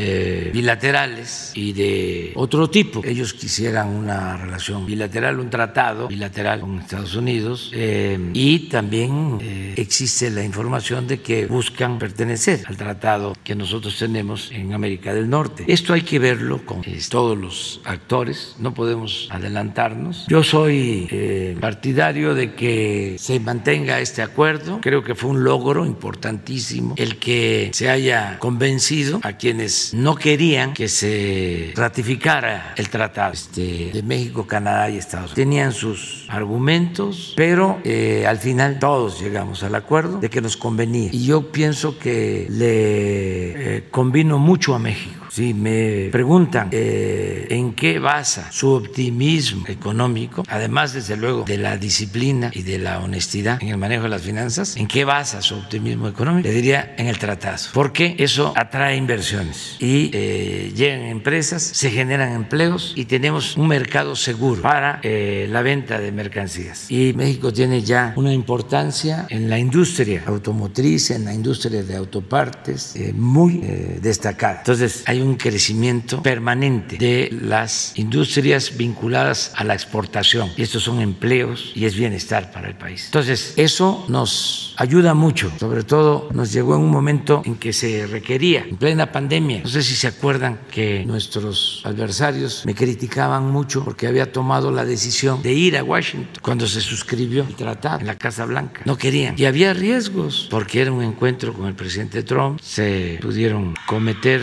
[0.52, 3.02] bilaterales y de otro tipo.
[3.04, 9.74] Ellos quisieran una relación bilateral, un tratado bilateral con Estados Unidos eh, y también eh,
[9.76, 15.28] existe la información de que buscan pertenecer al tratado que nosotros tenemos en América del
[15.28, 15.64] Norte.
[15.68, 20.26] Esto hay que verlo con eh, todos los actores, no podemos adelantarnos.
[20.28, 26.94] Yo soy partidario de que se mantenga este acuerdo, creo que fue un logro importantísimo
[26.96, 33.90] el que se haya convencido a quienes no querían que se ratificara el tratado este,
[33.92, 35.34] de México, Canadá y Estados Unidos.
[35.34, 41.10] Tenían sus argumentos, pero eh, al final todos llegamos al acuerdo de que nos convenía.
[41.12, 47.72] Y yo pienso que le eh, convino mucho a México si me preguntan eh, en
[47.74, 53.62] qué basa su optimismo económico, además desde luego de la disciplina y de la honestidad
[53.62, 56.48] en el manejo de las finanzas, ¿en qué basa su optimismo económico?
[56.48, 62.32] Le diría en el tratado, porque eso atrae inversiones y eh, llegan empresas, se generan
[62.32, 66.90] empleos y tenemos un mercado seguro para eh, la venta de mercancías.
[66.90, 72.96] Y México tiene ya una importancia en la industria automotriz, en la industria de autopartes
[73.14, 73.58] muy
[74.02, 74.58] destacada.
[74.58, 80.50] Entonces hay un un crecimiento permanente de las industrias vinculadas a la exportación.
[80.56, 83.06] Y estos son empleos y es bienestar para el país.
[83.06, 85.52] Entonces, eso nos ayuda mucho.
[85.58, 89.60] Sobre todo nos llegó en un momento en que se requería, en plena pandemia.
[89.62, 94.84] No sé si se acuerdan que nuestros adversarios me criticaban mucho porque había tomado la
[94.84, 98.82] decisión de ir a Washington cuando se suscribió el tratado en la Casa Blanca.
[98.84, 99.34] No querían.
[99.38, 102.60] Y había riesgos porque era un encuentro con el presidente Trump.
[102.60, 104.42] Se pudieron cometer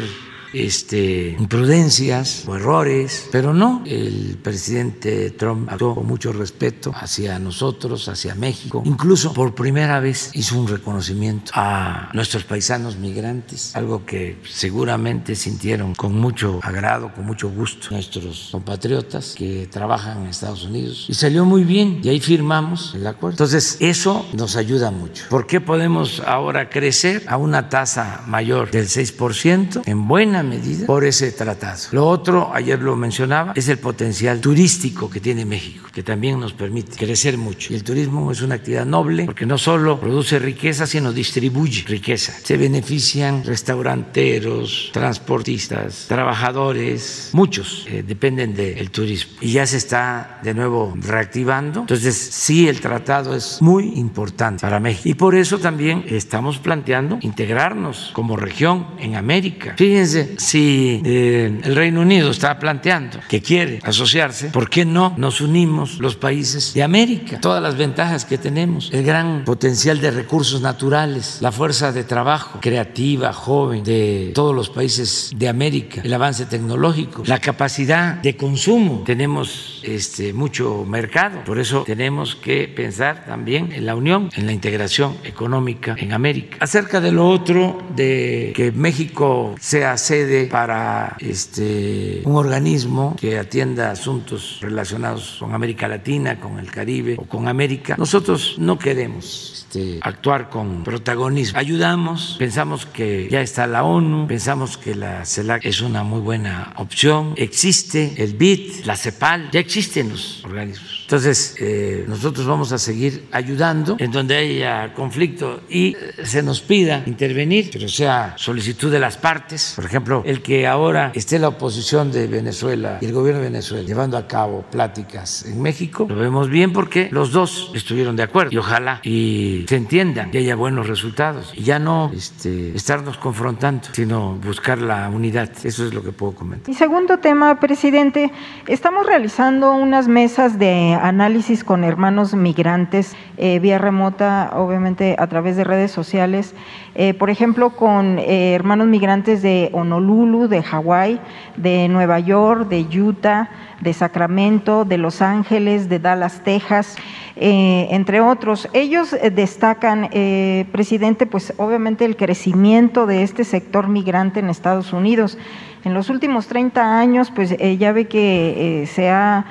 [0.56, 3.84] este, imprudencias o errores, pero no.
[3.86, 8.82] El presidente Trump actuó con mucho respeto hacia nosotros, hacia México.
[8.86, 15.94] Incluso por primera vez hizo un reconocimiento a nuestros paisanos migrantes, algo que seguramente sintieron
[15.94, 21.06] con mucho agrado, con mucho gusto nuestros compatriotas que trabajan en Estados Unidos.
[21.10, 23.34] Y salió muy bien y ahí firmamos el acuerdo.
[23.34, 25.26] Entonces, eso nos ayuda mucho.
[25.30, 31.04] ¿Por qué podemos ahora crecer a una tasa mayor del 6% en buena medida por
[31.04, 31.82] ese tratado.
[31.92, 36.54] Lo otro, ayer lo mencionaba, es el potencial turístico que tiene México, que también nos
[36.54, 37.74] permite crecer mucho.
[37.74, 42.34] Y el turismo es una actividad noble porque no solo produce riqueza, sino distribuye riqueza.
[42.44, 49.34] Se benefician restauranteros, transportistas, trabajadores, muchos eh, dependen del turismo.
[49.42, 51.82] Y ya se está de nuevo reactivando.
[51.82, 55.10] Entonces, sí, el tratado es muy importante para México.
[55.10, 59.76] Y por eso también estamos planteando integrarnos como región en América.
[59.78, 65.42] Fíjense, si eh, el Reino Unido está planteando que quiere asociarse, ¿por qué no nos
[65.42, 67.40] unimos los países de América?
[67.40, 72.60] Todas las ventajas que tenemos, el gran potencial de recursos naturales, la fuerza de trabajo
[72.62, 79.04] creativa, joven de todos los países de América, el avance tecnológico, la capacidad de consumo.
[79.06, 84.54] Tenemos este, mucho mercado, por eso tenemos que pensar también en la unión, en la
[84.54, 86.58] integración económica en América.
[86.60, 93.92] Acerca de lo otro, de que México sea sede para este, un organismo que atienda
[93.92, 97.96] asuntos relacionados con América Latina, con el Caribe o con América.
[97.98, 101.60] Nosotros no queremos este, actuar con protagonismo.
[101.60, 106.74] Ayudamos, pensamos que ya está la ONU, pensamos que la CELAC es una muy buena
[106.78, 107.34] opción.
[107.36, 110.96] Existe el BID, la CEPAL, ya existen los organismos.
[111.06, 116.62] Entonces, eh, nosotros vamos a seguir ayudando en donde haya conflicto y eh, se nos
[116.62, 121.40] pida intervenir, pero sea solicitud de las partes, por ejemplo, ejemplo, el que ahora esté
[121.40, 126.06] la oposición de Venezuela y el gobierno de Venezuela llevando a cabo pláticas en México,
[126.08, 130.38] lo vemos bien porque los dos estuvieron de acuerdo y ojalá y se entiendan y
[130.38, 135.50] haya buenos resultados y ya no este, estarnos confrontando, sino buscar la unidad.
[135.64, 136.70] Eso es lo que puedo comentar.
[136.70, 138.32] Y segundo tema, presidente,
[138.68, 145.58] estamos realizando unas mesas de análisis con hermanos migrantes eh, vía remota, obviamente a través
[145.58, 146.54] de redes sociales,
[146.96, 151.20] eh, por ejemplo, con eh, hermanos migrantes de Honolulu, de Hawái,
[151.58, 153.50] de Nueva York, de Utah,
[153.82, 156.98] de Sacramento, de Los Ángeles, de Dallas, Texas.
[157.38, 158.70] Eh, entre otros.
[158.72, 164.94] Ellos eh, destacan, eh, presidente, pues obviamente el crecimiento de este sector migrante en Estados
[164.94, 165.38] Unidos.
[165.84, 169.46] En los últimos 30 años, pues ya ve que se ha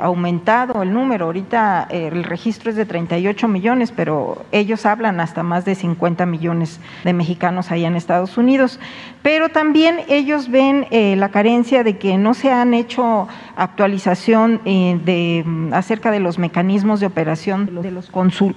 [0.00, 1.26] aumentado el número.
[1.26, 6.80] Ahorita el registro es de 38 millones, pero ellos hablan hasta más de 50 millones
[7.04, 8.78] de mexicanos allá en Estados Unidos.
[9.22, 16.10] Pero también ellos ven la carencia de que no se han hecho actualización de, acerca
[16.10, 18.10] de los mecanismos de operación de los,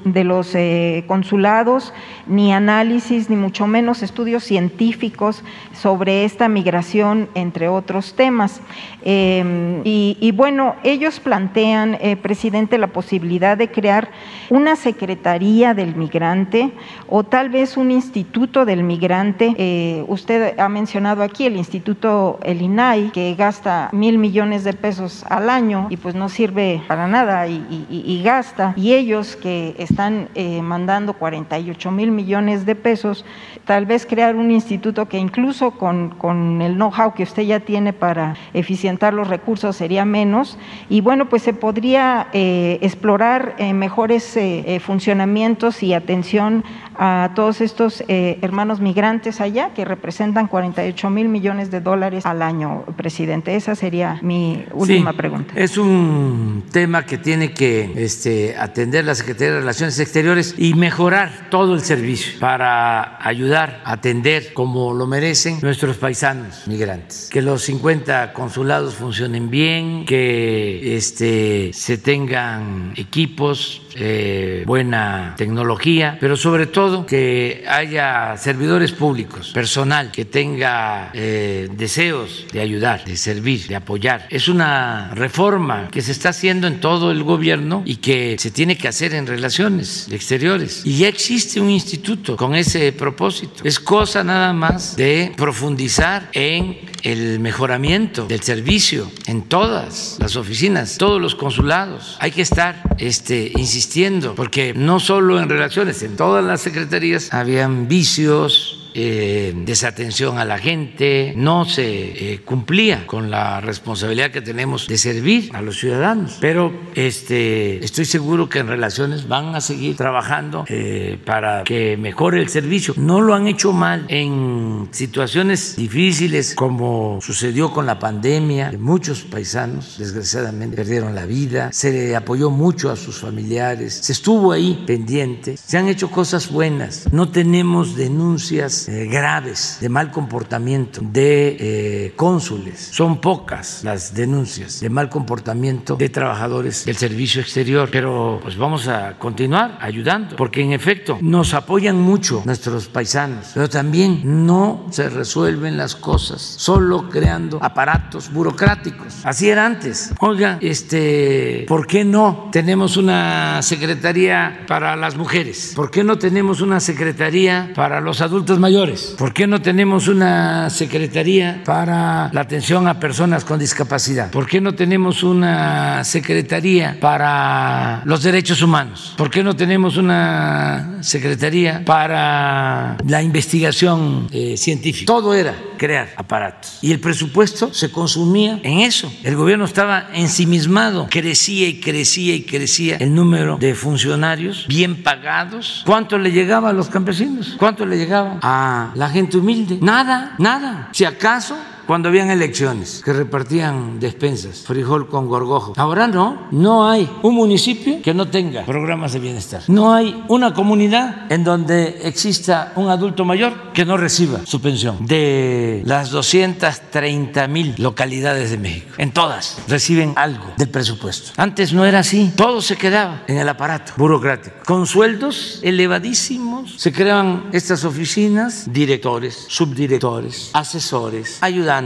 [0.04, 1.94] de los eh, consulados,
[2.28, 5.44] ni análisis, ni mucho menos estudios científicos
[5.74, 8.62] sobre esta migración, entre otros temas.
[9.02, 14.10] Em, y, bueno, ellos plantean, eh, presidente, la posibilidad de crear
[14.50, 16.72] una secretaría del migrante
[17.08, 19.54] o tal vez un instituto del migrante.
[19.58, 25.26] Eh, usted ha mencionado aquí el instituto, el INAI, que gasta mil millones de pesos
[25.30, 30.62] al año y pues no sirve para nada y, gasta y ellos que están eh,
[30.62, 33.26] mandando 48 mil millones de pesos,
[33.66, 37.94] tal vez crear un instituto que incluso con, con el know-how que usted ya tiene
[37.94, 40.58] para eficientar los recursos sería menos
[40.90, 44.38] y bueno, pues se podría eh, explorar eh, mejores
[44.82, 46.64] funcionamientos y atención
[47.00, 52.84] a todos estos hermanos migrantes allá que representan 48 mil millones de dólares al año,
[52.98, 53.56] presidente.
[53.56, 55.54] Esa sería mi última pregunta.
[55.56, 61.48] Es un tema que tiene que este, atender la Secretaría de Relaciones Exteriores y mejorar
[61.50, 67.30] todo el servicio para ayudar a atender como lo merecen nuestros paisanos migrantes.
[67.32, 76.38] Que los 50 consulados funcionen bien, que este, se tengan equipos, eh, buena tecnología, pero
[76.38, 83.68] sobre todo que haya servidores públicos, personal que tenga eh, deseos de ayudar, de servir,
[83.68, 84.28] de apoyar.
[84.30, 88.78] Es una reforma que se está haciendo en todo el gobierno y que se tiene
[88.78, 90.82] que hacer en relaciones exteriores.
[90.86, 93.64] Y ya existe un instituto con ese propósito.
[93.64, 100.98] Es cosa nada más de profundizar en el mejoramiento del servicio en todas las oficinas,
[100.98, 102.18] todos los consulados.
[102.20, 107.88] Hay que estar este, insistiendo, porque no solo en relaciones, en todas las secretarías habían
[107.88, 114.88] vicios, eh, desatención a la gente, no se eh, cumplía con la responsabilidad que tenemos
[114.88, 116.38] de servir a los ciudadanos.
[116.42, 122.42] Pero este, estoy seguro que en relaciones van a seguir trabajando eh, para que mejore
[122.42, 122.94] el servicio.
[122.98, 128.74] No lo han hecho mal en situaciones difíciles como sucedió con la pandemia.
[128.80, 131.70] Muchos paisanos, desgraciadamente, perdieron la vida.
[131.72, 133.94] Se le apoyó mucho a sus familiares.
[134.02, 135.58] Se estuvo ahí pendiente.
[135.58, 137.12] Se han hecho cosas buenas.
[137.12, 142.90] No tenemos denuncias eh, graves de mal comportamiento de eh, cónsules.
[142.92, 148.88] Son pocas las denuncias de mal comportamiento de trabajadores del servicio exterior, pero pues vamos
[148.88, 155.08] a continuar ayudando, porque en efecto nos apoyan mucho nuestros paisanos, pero también no se
[155.08, 159.24] resuelven las cosas solo creando aparatos burocráticos.
[159.24, 160.14] Así era antes.
[160.20, 165.74] Oiga, este, ¿por qué no tenemos una secretaría para las mujeres?
[165.76, 169.16] ¿Por qué no tenemos una secretaría para los adultos mayores?
[169.18, 174.30] ¿Por qué no tenemos una secretaría para la atención a personas con discapacidad?
[174.30, 179.16] ¿Por qué no tenemos una secretaría para los derechos humanos?
[179.18, 185.08] ¿Por qué no tenemos una secretaría para la investigación eh, científica?
[185.08, 186.78] Todo era crear aparatos.
[186.84, 189.12] Y el presupuesto se consumía en eso.
[189.24, 195.82] El gobierno estaba ensimismado, crecía y crecía y crecía el número de funcionarios bien pagados.
[195.88, 197.56] ¿Cuánto le llegaba a los campesinos?
[197.58, 198.59] ¿Cuánto le llegaba a
[198.96, 199.80] la gente humilde?
[199.82, 200.90] Nada, nada.
[200.92, 201.56] Si acaso
[201.90, 205.74] cuando habían elecciones, que repartían despensas, frijol con gorgojo.
[205.76, 209.64] Ahora no, no hay un municipio que no tenga programas de bienestar.
[209.68, 215.04] No hay una comunidad en donde exista un adulto mayor que no reciba su pensión.
[215.04, 221.32] De las 230 mil localidades de México, en todas reciben algo del presupuesto.
[221.38, 224.58] Antes no era así, todo se quedaba en el aparato burocrático.
[224.64, 231.79] Con sueldos elevadísimos se creaban estas oficinas, directores, subdirectores, asesores, ayudantes,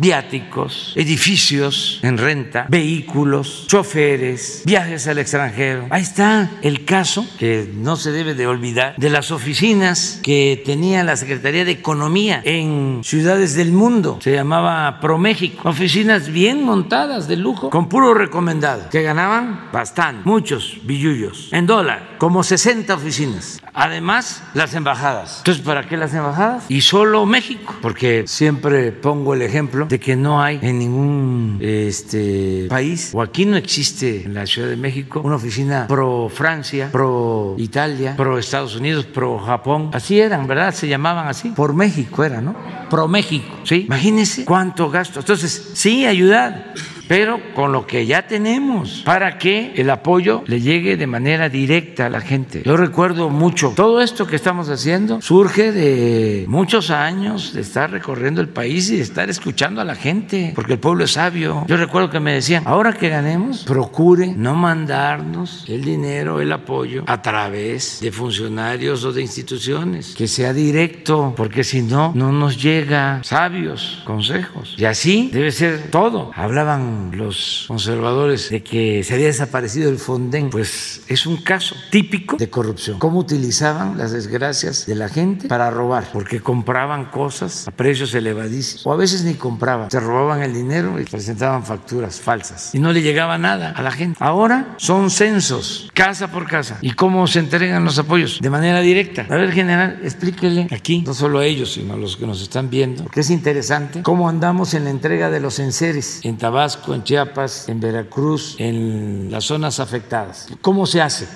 [0.00, 5.86] viáticos, edificios en renta, vehículos, choferes, viajes al extranjero.
[5.90, 11.04] Ahí está el caso que no se debe de olvidar de las oficinas que tenía
[11.04, 14.18] la Secretaría de Economía en ciudades del mundo.
[14.20, 15.68] Se llamaba ProMéxico.
[15.68, 22.16] Oficinas bien montadas de lujo, con puro recomendado, que ganaban bastante, muchos billullos en dólar,
[22.18, 23.60] como 60 oficinas.
[23.72, 25.38] Además, las embajadas.
[25.38, 26.64] Entonces, ¿para qué las embajadas?
[26.68, 32.66] Y solo México, porque siempre pongo el ejemplo de que no hay en ningún este,
[32.68, 37.54] país, o aquí no existe en la Ciudad de México, una oficina pro Francia, pro
[37.58, 39.90] Italia, pro Estados Unidos, pro Japón.
[39.92, 40.74] Así eran, ¿verdad?
[40.74, 41.50] Se llamaban así.
[41.50, 42.54] Por México era, ¿no?
[42.88, 43.84] Pro México, ¿sí?
[43.86, 45.20] Imagínense cuánto gasto.
[45.20, 46.74] Entonces, sí, ayudar
[47.10, 52.06] pero con lo que ya tenemos para que el apoyo le llegue de manera directa
[52.06, 52.62] a la gente.
[52.64, 58.40] Yo recuerdo mucho, todo esto que estamos haciendo surge de muchos años de estar recorriendo
[58.40, 61.64] el país y de estar escuchando a la gente, porque el pueblo es sabio.
[61.66, 67.02] Yo recuerdo que me decían, ahora que ganemos, procure no mandarnos el dinero, el apoyo
[67.08, 72.62] a través de funcionarios o de instituciones, que sea directo, porque si no, no nos
[72.62, 74.76] llega sabios consejos.
[74.78, 76.30] Y así debe ser todo.
[76.36, 82.36] Hablaban los conservadores de que se había desaparecido el Fonden, pues es un caso típico
[82.36, 82.98] de corrupción.
[82.98, 88.86] Cómo utilizaban las desgracias de la gente para robar, porque compraban cosas a precios elevadísimos,
[88.86, 92.92] o a veces ni compraban, se robaban el dinero y presentaban facturas falsas y no
[92.92, 94.18] le llegaba nada a la gente.
[94.20, 96.78] Ahora son censos, casa por casa.
[96.80, 98.38] ¿Y cómo se entregan los apoyos?
[98.40, 99.26] De manera directa.
[99.28, 102.70] A ver, general, explíquele aquí, no solo a ellos, sino a los que nos están
[102.70, 107.04] viendo, porque es interesante cómo andamos en la entrega de los enseres en Tabasco en
[107.04, 110.48] Chiapas, en Veracruz, en las zonas afectadas.
[110.60, 111.28] ¿Cómo se hace?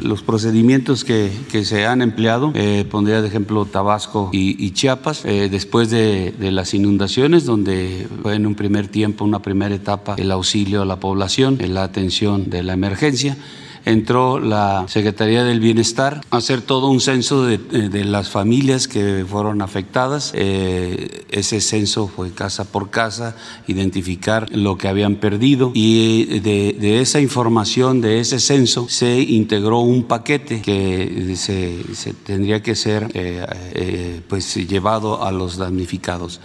[0.00, 5.48] los procedimientos que, que, se han empleado, eh, pondría de ejemplo Tabasco y, Chiapas, eh,
[5.50, 10.30] después de, de, las inundaciones, donde fue en un primer tiempo, una primera etapa, el
[10.30, 13.36] auxilio a la población, la atención de la emergencia
[13.84, 19.24] entró la Secretaría del Bienestar a hacer todo un censo de, de las familias que
[19.28, 20.32] fueron afectadas.
[20.34, 27.00] Eh, ese censo fue casa por casa, identificar lo que habían perdido y de, de
[27.00, 33.10] esa información, de ese censo, se integró un paquete que se, se tendría que ser
[33.14, 36.40] eh, eh, pues llevado a los damnificados.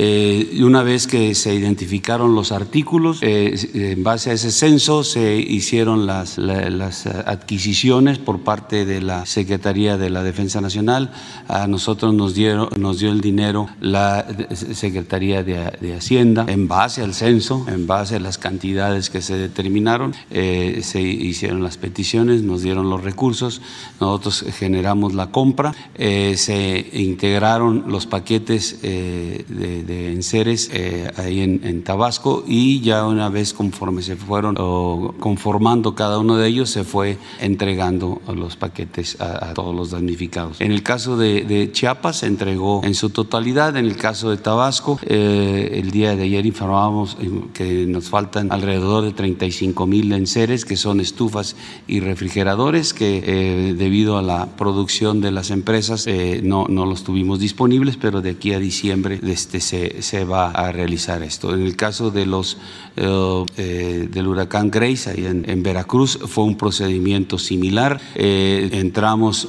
[0.00, 5.34] Eh, una vez que se identificaron los artículos, eh, en base a ese censo se
[5.34, 6.38] hicieron las,
[7.26, 11.10] adquisiciones por parte de la Secretaría de la Defensa Nacional.
[11.48, 15.58] A nosotros nos, dieron, nos dio el dinero la Secretaría de,
[15.96, 20.14] Hacienda en base al censo, en base a las cantidades que se determinaron.
[20.30, 23.62] Eh, se hicieron las peticiones, nos dieron los recursos,
[24.00, 32.44] nosotros generamos la compra, se integraron los paquetes de de enseres eh, ahí en, Tabasco
[32.46, 34.56] y ya una vez conforme se fueron
[35.18, 40.60] conformando cada uno de ellos se fue entregando los paquetes a, todos los damnificados.
[40.60, 45.00] En el caso de, Chiapas se entregó en su totalidad, en el caso de Tabasco
[45.06, 50.66] eh, el día de ayer informábamos eh, que nos faltan alrededor de 35 mil enseres
[50.66, 56.06] que son estufas y refrigeradores que debido a la producción de las empresas
[56.42, 60.72] no, no los tuvimos disponibles, pero de aquí a diciembre este, se se, va a
[60.72, 61.54] realizar esto.
[61.54, 62.56] En el caso de los,
[62.96, 68.00] eh, eh, del huracán Grace, ahí en, Veracruz, fue un procedimiento similar.
[68.14, 69.48] Eh, entramos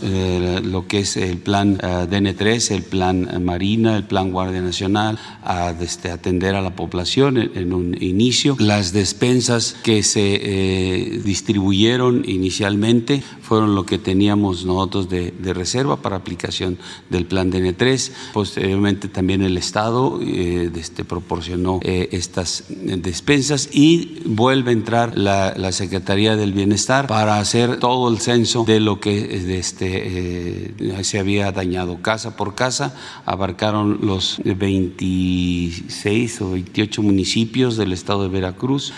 [0.64, 6.12] lo que es el plan DN3, el plan Marina, el plan Guardia Nacional, a este,
[6.12, 8.56] atender a la población en, un inicio.
[8.60, 16.16] Las despensas que se distribuyeron inicialmente fueron lo que teníamos nosotros de, de reserva para
[16.16, 16.78] aplicación
[17.10, 18.12] del plan DN3.
[18.34, 25.70] Posteriormente también el Estado eh, este, proporcionó eh, estas despensas y vuelve a entrar la,
[25.72, 32.02] Secretaría del Bienestar para hacer todo el censo de lo que este, se había dañado
[32.02, 32.96] casa por casa.
[33.26, 38.94] Abarcaron los 26 o 28 municipios del estado de Veracruz,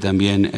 [0.00, 0.50] también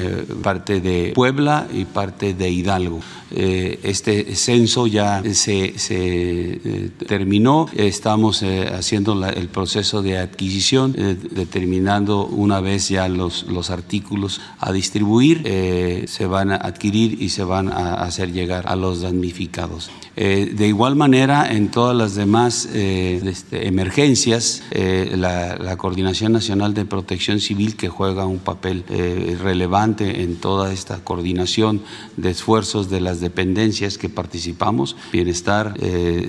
[0.42, 3.00] parte de Puebla y parte de Hidalgo.
[3.30, 13.08] este censo ya se, terminó, estamos haciendo el proceso de adquisición, determinando una vez ya
[13.08, 18.32] los, los artículos a distribuir, eh, se van a adquirir y se van a hacer
[18.32, 19.90] llegar a los damnificados.
[20.20, 26.84] Eh, de igual manera, en todas las demás eh, este, emergencias, la, Coordinación Nacional de
[26.84, 28.84] Protección Civil, que juega un papel
[29.40, 31.82] relevante en toda esta coordinación
[32.16, 35.74] de esfuerzos de las dependencias que participamos, Bienestar,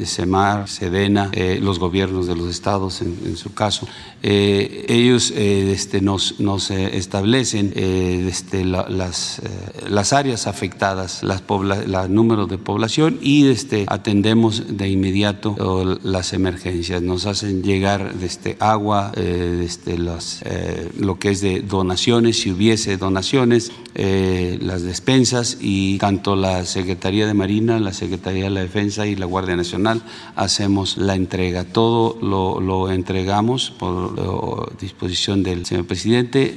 [0.04, 1.32] SEMAR, SEDENA,
[1.62, 3.88] los gobiernos de los estados en, su caso,
[4.22, 9.42] ellos este, nos, nos establecen este, las,
[9.88, 17.02] las áreas afectadas, las el número de población y este, atendemos de inmediato las emergencias.
[17.02, 19.68] Nos hacen llegar este, agua, eh,
[19.98, 26.36] las, eh, lo que es de donaciones, si hubiese donaciones, eh, las despensas y tanto
[26.36, 30.02] la Secretaría de Marina, la Secretaría de la Defensa y la Guardia Nacional
[30.36, 31.66] hacemos la entrega.
[31.66, 36.56] Todo lo, lo entregamos por disposición del señor presidente,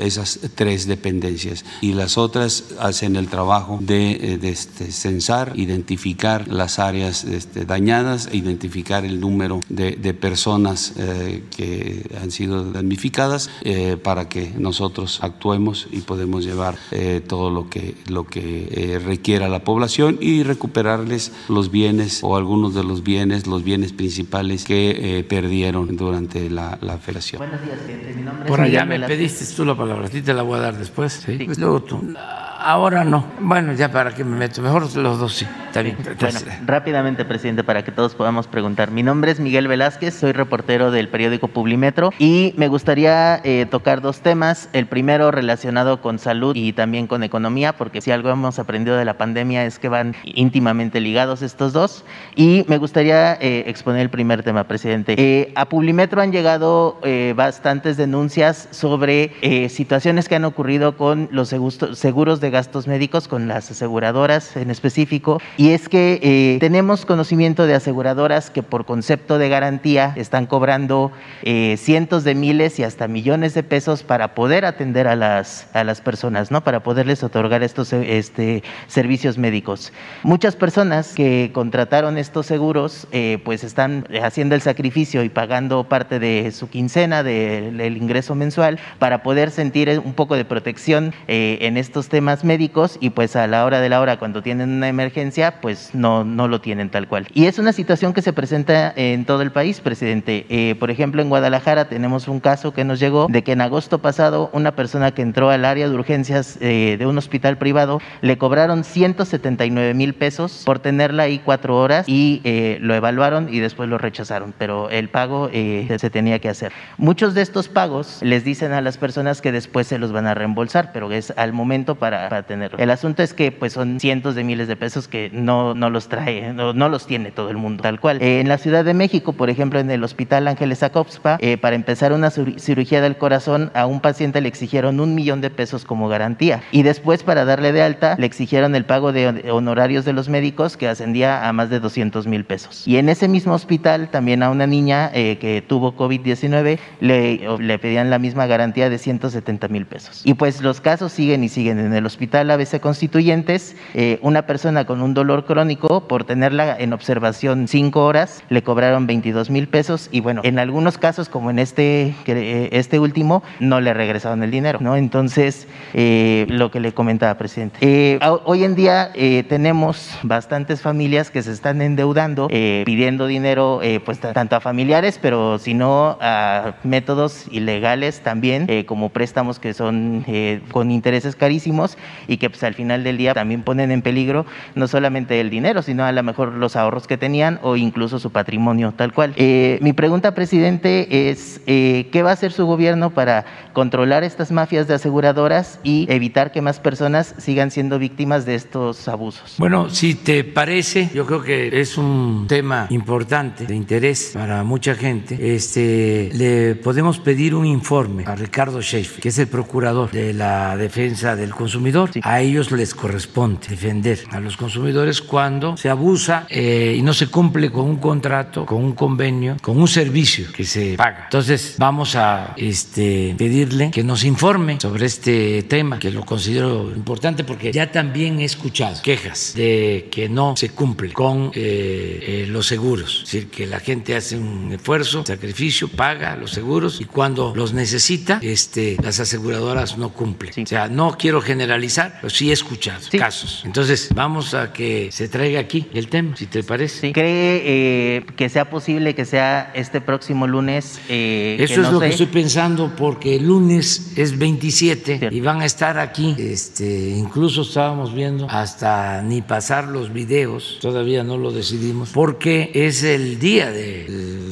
[0.00, 6.78] esas tres dependencias y las otras hacen el trabajo de, de este, censar, identificar las
[6.78, 13.96] áreas este, dañadas, e identificar el número de, personas eh, que han sido damnificadas eh,
[13.96, 19.60] para que nosotros actuemos y podemos llevar eh, todo lo que, lo que requiera la
[19.60, 25.96] población y recuperarles los bienes o algunos de los bienes, los bienes principales que perdieron
[25.96, 27.38] durante la, la felación.
[27.38, 27.78] Buenos días,
[28.16, 30.62] Mi nombre Por allá me pediste tú la palabra, a ti te la voy a
[30.62, 31.22] dar después.
[31.24, 31.38] ¿sí?
[31.56, 32.14] Luego tú.
[32.62, 33.24] Ahora no.
[33.40, 34.60] Bueno, ya para que me meto.
[34.60, 35.46] Mejor los dos sí.
[35.66, 35.96] Está bien.
[36.20, 38.90] Bueno, rápidamente, presidente, para que todos podamos preguntar.
[38.90, 44.00] Mi nombre es Miguel Velázquez, soy reportero del periódico Publimetro y me gustaría eh, tocar
[44.00, 44.68] dos temas.
[44.72, 49.04] El primero relacionado con salud y también con economía, porque si algo hemos aprendido de
[49.04, 52.04] la pandemia es que van íntimamente ligados estos dos.
[52.36, 55.14] Y me gustaría eh, exponer el primer tema, presidente.
[55.18, 57.00] Eh, a Publimetro han llegado
[57.34, 63.70] bastantes denuncias sobre situaciones que han ocurrido con los seguros de gastos médicos con las
[63.70, 65.40] aseguradoras en específico.
[65.56, 71.10] Y es que eh, tenemos conocimiento de aseguradoras que por concepto de garantía están cobrando
[71.42, 75.82] eh, cientos de miles y hasta millones de pesos para poder atender a las, a
[75.82, 76.62] las personas, ¿no?
[76.62, 79.92] Para poderles otorgar estos este, servicios médicos.
[80.22, 86.20] Muchas personas que contrataron estos seguros, eh, pues están haciendo el sacrificio y pagando parte
[86.20, 92.08] de su quincena, del ingreso mensual, para poder sentir un poco de protección en estos
[92.08, 95.90] temas médicos y pues a la hora de la hora cuando tienen una emergencia pues
[95.92, 97.26] no, no lo tienen tal cual.
[97.34, 100.46] Y es una situación que se presenta en todo el país, presidente.
[100.48, 103.98] Eh, por ejemplo, en Guadalajara tenemos un caso que nos llegó de que en agosto
[103.98, 108.38] pasado una persona que entró al área de urgencias eh, de un hospital privado le
[108.38, 113.88] cobraron 179 mil pesos por tenerla ahí cuatro horas y eh, lo evaluaron y después
[113.88, 116.72] lo rechazaron, pero el pago se tenía que hacer.
[116.96, 120.34] Muchos de estos pagos les dicen a las personas que después se los van a
[120.34, 122.78] reembolsar, pero es al momento para para tenerlo.
[122.78, 126.08] El asunto es que pues son cientos de miles de pesos que no, no los
[126.10, 128.20] trae, no, no los tiene todo el mundo, tal cual.
[128.20, 131.74] Eh, en la Ciudad de México, por ejemplo, en el Hospital Ángeles Acopspa, eh, para
[131.76, 136.08] empezar una cirugía del corazón, a un paciente le exigieron un millón de pesos como
[136.08, 136.62] garantía.
[136.72, 140.76] Y después, para darle de alta, le exigieron el pago de honorarios de los médicos
[140.76, 142.86] que ascendía a más de 200 mil pesos.
[142.86, 148.10] Y en ese mismo hospital, también a una niña eh, que tuvo COVID-19, le, pedían
[148.10, 150.22] la misma garantía de 170 mil pesos.
[150.24, 154.84] Y pues los casos siguen y siguen en el hospital ABC Constituyentes, eh, una persona
[154.84, 160.08] con un dolor crónico, por tenerla en observación cinco horas, le cobraron 22 mil pesos
[160.12, 164.50] y bueno, en algunos casos, como en este, eh, este último, no le regresaron el
[164.50, 164.96] dinero, ¿no?
[164.96, 168.18] Entonces, eh, lo que le comentaba, presidente.
[168.44, 169.12] hoy en día
[169.48, 175.74] tenemos bastantes familias que se están endeudando, pidiendo dinero, pues tanto a familiares, pero si
[175.74, 180.24] no a métodos ilegales también, como préstamos que son
[180.70, 181.96] con intereses carísimos
[182.28, 185.82] y que pues, al final del día también ponen en peligro no solamente el dinero,
[185.82, 189.34] sino a lo mejor los ahorros que tenían o incluso su patrimonio tal cual.
[189.36, 194.50] Eh, mi pregunta, presidente, es eh, ¿qué va a hacer su gobierno para controlar estas
[194.52, 199.54] mafias de aseguradoras y evitar que más personas sigan siendo víctimas de estos abusos?
[199.58, 204.94] Bueno, si te parece, yo creo que es un tema importante, de interés para mucha
[204.94, 205.54] gente.
[205.54, 210.76] Este, le podemos pedir un informe a Ricardo Sheffield, que es el procurador de la
[210.76, 212.10] defensa del consumidor.
[212.22, 217.28] A ellos les corresponde defender a los consumidores cuando se abusa eh, y no se
[217.28, 221.22] cumple con un contrato, con un convenio, con un servicio que se paga.
[221.24, 227.44] Entonces vamos a este, pedirle que nos informe sobre este tema, que lo considero importante
[227.44, 232.66] porque ya también he escuchado quejas de que no se cumple con eh, eh, los
[232.66, 237.54] seguros, es decir, que la gente hace un esfuerzo, sacrificio, paga los seguros y cuando
[237.56, 240.52] los necesita, este, las aseguradoras no cumplen.
[240.62, 243.62] O sea, no quiero generalizar, pero sí he escuchado casos.
[243.64, 247.12] Entonces, vamos a que se traiga aquí el tema, si te parece.
[247.12, 251.00] ¿Cree eh, que sea posible que sea este próximo lunes?
[251.08, 255.66] Eh, Eso es lo que estoy pensando porque el lunes es 27 y van a
[255.66, 256.34] estar aquí.
[256.38, 263.04] Este, incluso estábamos viendo hasta ni pasar los videos, todavía no lo decidimos, porque es
[263.04, 264.06] el día de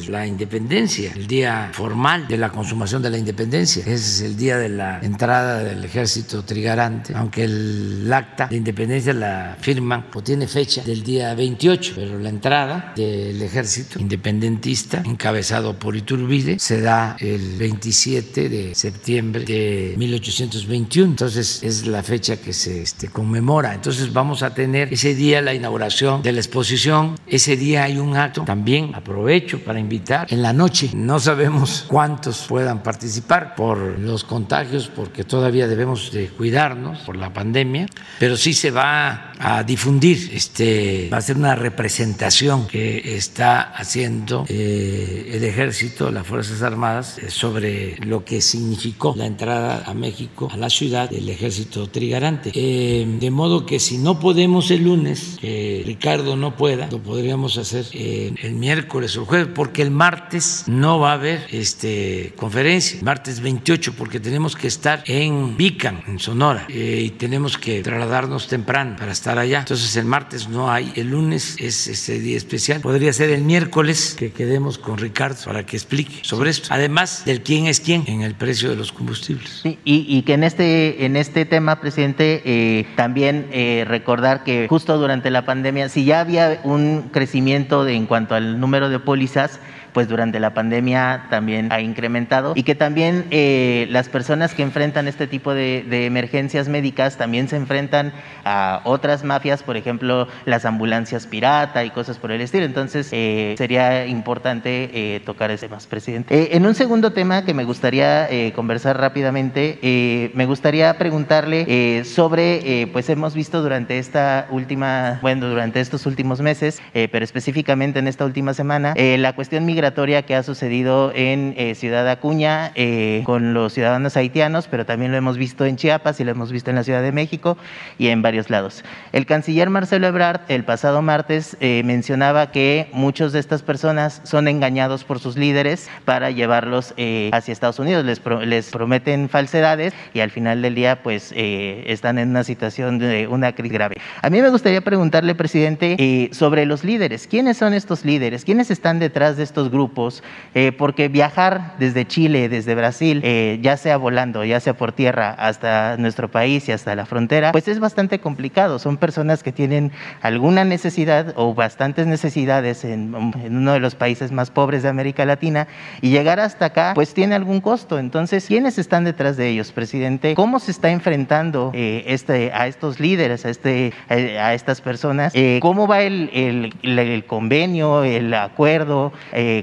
[0.06, 3.82] la independencia, el día formal de la consumación de la independencia.
[3.86, 9.56] Es el día de la entrada del ejército trigarante, aunque el acta de independencia la
[9.60, 15.96] firman o tiene fecha del día 28, pero la entrada del ejército independentista encabezado por
[15.96, 21.10] Iturbide se da el 27 de septiembre de 1821.
[21.10, 23.74] Entonces es la fecha que se este, conmemora.
[23.74, 27.16] Entonces vamos a tener ese día la inauguración de la exposición.
[27.26, 28.44] Ese día hay un acto.
[28.44, 30.90] También aprovecho para invitar en la noche.
[30.94, 37.32] No sabemos cuántos puedan participar por los contagios, porque todavía debemos de cuidarnos por la
[37.32, 37.86] pandemia,
[38.18, 40.30] pero sí se va a difundir.
[40.34, 47.18] Este va a ser una representación que está haciendo eh, el ejército, las Fuerzas Armadas,
[47.18, 52.52] eh, sobre lo que significó la entrada a México, a la ciudad, del ejército trigarante.
[52.54, 57.56] Eh, de modo que si no podemos el lunes, que Ricardo no pueda, lo podríamos
[57.56, 62.98] hacer el miércoles o el jueves, porque el martes no va a haber este, conferencia,
[63.02, 68.96] martes 28, porque tenemos que estar en Vican, en Sonora, y tenemos que trasladarnos temprano
[68.98, 69.60] para estar allá.
[69.60, 72.80] Entonces el martes no hay, el lunes es ese día especial.
[72.80, 76.68] Podría ser el miércoles que quedemos con Ricardo para que explique sobre esto.
[76.70, 79.62] Además del quién es quién en el precio de los combustibles.
[79.84, 85.30] Y, que en este, en este tema, presidente, eh, también eh, recordar que justo durante
[85.30, 89.60] la pandemia, si ya había un crecimiento en cuanto al número de pólizas,
[89.92, 95.08] pues durante la pandemia también ha incrementado y que también eh, las personas que enfrentan
[95.08, 98.12] este tipo de, emergencias médicas también se enfrentan
[98.44, 102.64] a otras mafias, por ejemplo, las ambulancias pirata y cosas por el estilo.
[102.64, 106.56] Entonces, eh, sería importante eh, tocar ese más, presidente.
[106.56, 113.34] en un segundo tema que me gustaría conversar rápidamente, me gustaría preguntarle sobre, pues hemos
[113.34, 118.94] visto durante esta última, bueno, durante estos últimos meses, pero específicamente en esta última semana,
[118.96, 124.16] la cuestión migratoria migratoria que ha sucedido en eh, Ciudad Acuña eh, con los ciudadanos
[124.16, 127.00] haitianos, pero también lo hemos visto en Chiapas y lo hemos visto en la Ciudad
[127.00, 127.56] de México
[127.96, 128.82] y en varios lados.
[129.12, 134.48] El canciller Marcelo Ebrard el pasado martes eh, mencionaba que muchos de estas personas son
[134.48, 136.92] engañados por sus líderes para llevarlos
[137.32, 138.04] hacia Estados Unidos.
[138.04, 143.28] Les, les prometen falsedades y al final del día pues están en una situación de
[143.28, 143.96] una crisis grave.
[144.22, 147.28] A mí me gustaría preguntarle, presidente, sobre los líderes.
[147.28, 148.44] ¿Quiénes son estos líderes?
[148.44, 150.22] ¿Quiénes están detrás de estos grupos,
[150.54, 155.30] eh, porque viajar desde Chile, desde Brasil, eh, ya sea volando, ya sea por tierra
[155.30, 158.78] hasta nuestro país y hasta la frontera, pues es bastante complicado.
[158.78, 159.92] Son personas que tienen
[160.22, 165.68] alguna necesidad o bastantes necesidades en, uno de los países más pobres de América Latina
[166.00, 167.98] y llegar hasta acá, pues tiene algún costo.
[167.98, 170.34] Entonces, ¿quiénes están detrás de ellos, presidente?
[170.34, 175.32] ¿Cómo se está enfrentando eh, este, a estos líderes, a, este, a estas personas?
[175.60, 179.12] ¿Cómo va el, el, el, convenio, el acuerdo?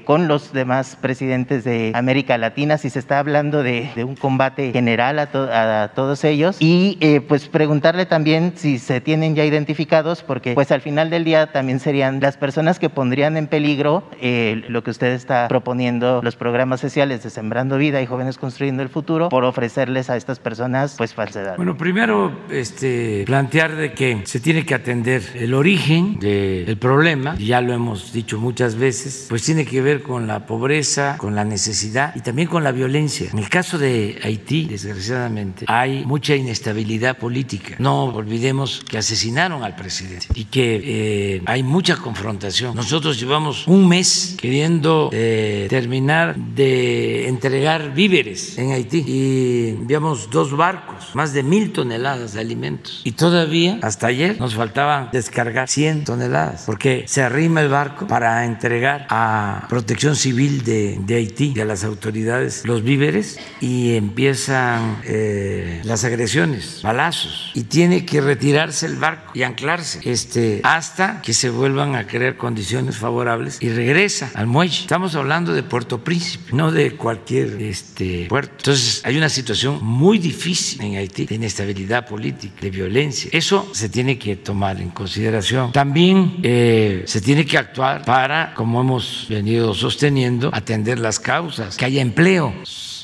[0.03, 5.19] Con los demás presidentes de América Latina, si se está hablando de, un combate general
[5.19, 10.71] a, todos ellos y eh, pues preguntarle también si se tienen ya identificados, porque pues
[10.71, 14.91] al final del día también serían las personas que pondrían en peligro eh, lo que
[14.91, 19.43] usted está proponiendo, los programas sociales de Sembrando Vida y Jóvenes Construyendo el Futuro, por
[19.43, 21.57] ofrecerles a estas personas pues falsedad.
[21.57, 27.61] Bueno, primero este, plantear de que se tiene que atender el origen del problema, ya
[27.61, 32.15] lo hemos dicho muchas veces, pues tiene que ver con la pobreza, con la necesidad
[32.15, 33.29] y también con la violencia.
[33.31, 37.75] En el caso de Haití, desgraciadamente, hay mucha inestabilidad política.
[37.79, 42.75] No olvidemos que asesinaron al presidente y que eh, hay mucha confrontación.
[42.75, 50.55] Nosotros llevamos un mes queriendo eh, terminar de entregar víveres en Haití y enviamos dos
[50.55, 56.05] barcos, más de mil toneladas de alimentos y todavía hasta ayer nos faltaban descargar 100
[56.05, 61.65] toneladas porque se arrima el barco para entregar a Protección Civil de, Haití y a
[61.65, 68.95] las autoridades los víveres y empiezan eh, las agresiones, balazos y tiene que retirarse el
[68.95, 74.47] barco y anclarse este, hasta que se vuelvan a crear condiciones favorables y regresa al
[74.47, 74.79] muelle.
[74.79, 78.53] Estamos hablando de Puerto Príncipe, no de cualquier este, puerto.
[78.59, 83.29] Entonces hay una situación muy difícil en Haití de inestabilidad política, de violencia.
[83.33, 85.73] Eso se tiene que tomar en consideración.
[85.73, 91.85] También eh, se tiene que actuar para, como hemos venido sosteniendo, atender las causas, que
[91.85, 92.53] haya empleo.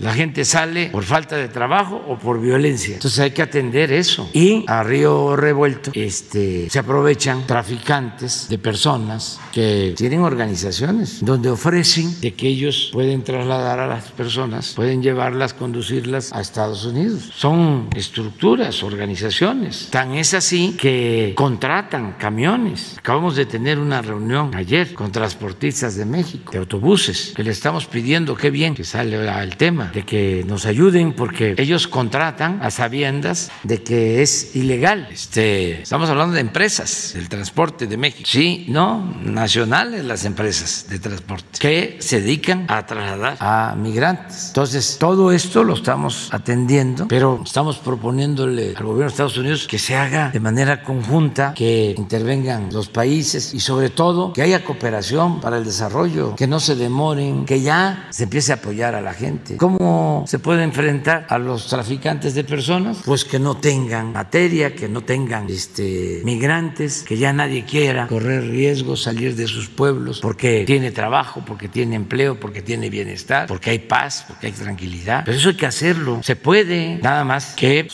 [0.02, 2.96] La gente sale por falta de trabajo o por violencia.
[2.96, 4.28] Entonces hay que atender eso.
[4.34, 12.20] Y a Río Revuelto este, se aprovechan traficantes de personas que tienen organizaciones donde ofrecen
[12.20, 17.32] de que ellos pueden trasladar a las personas, pueden llevarlas, conducirlas a Estados Unidos.
[17.36, 19.90] Son estructuras, organizaciones.
[19.92, 22.96] Tan es así que contratan camiones.
[22.98, 27.86] Acabamos de tener una reunión ayer con transportistas de México, de autobuses, que le estamos
[27.86, 32.72] pidiendo, qué bien que sale el tema de que nos ayuden porque ellos contratan a
[32.72, 35.08] sabiendas de que es ilegal.
[35.12, 38.28] Este, estamos hablando de empresas del transporte de México.
[38.30, 44.48] Sí, no, nacionales las empresas de transporte que se dedican a trasladar a migrantes.
[44.48, 49.80] Entonces, todo esto lo estamos atendiendo, pero estamos proponiéndole al gobierno de Estados Unidos que
[49.80, 55.42] se haga de manera conjunta, que intervengan los países y sobre todo que haya cooperación
[55.42, 59.14] para el desarrollo, que no se demoren, que ya se empiece a apoyar a la
[59.14, 59.58] gente.
[59.58, 63.02] ¿Cómo ¿Cómo se puede enfrentar a los traficantes de personas?
[63.04, 68.48] Pues que no tengan materia, que no tengan este, migrantes, que ya nadie quiera correr
[68.48, 73.72] riesgo, salir de sus pueblos porque tiene trabajo, porque tiene empleo, porque tiene bienestar, porque
[73.72, 75.24] hay paz, porque hay tranquilidad.
[75.26, 76.22] Pero eso hay que hacerlo.
[76.22, 77.88] Se puede, nada más que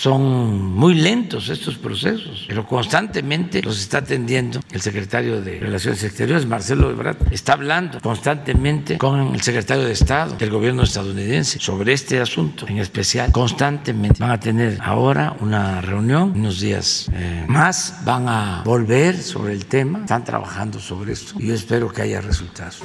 [0.00, 6.46] son muy lentos estos procesos, pero constantemente los está atendiendo el secretario de Relaciones Exteriores,
[6.46, 12.18] Marcelo Ebrard, está hablando constantemente con el secretario de Estado del gobierno estadounidense sobre este
[12.18, 14.18] asunto en especial, constantemente.
[14.18, 19.66] Van a tener ahora una reunión, unos días eh, más, van a volver sobre el
[19.66, 22.80] tema, están trabajando sobre esto y yo espero que haya resultados.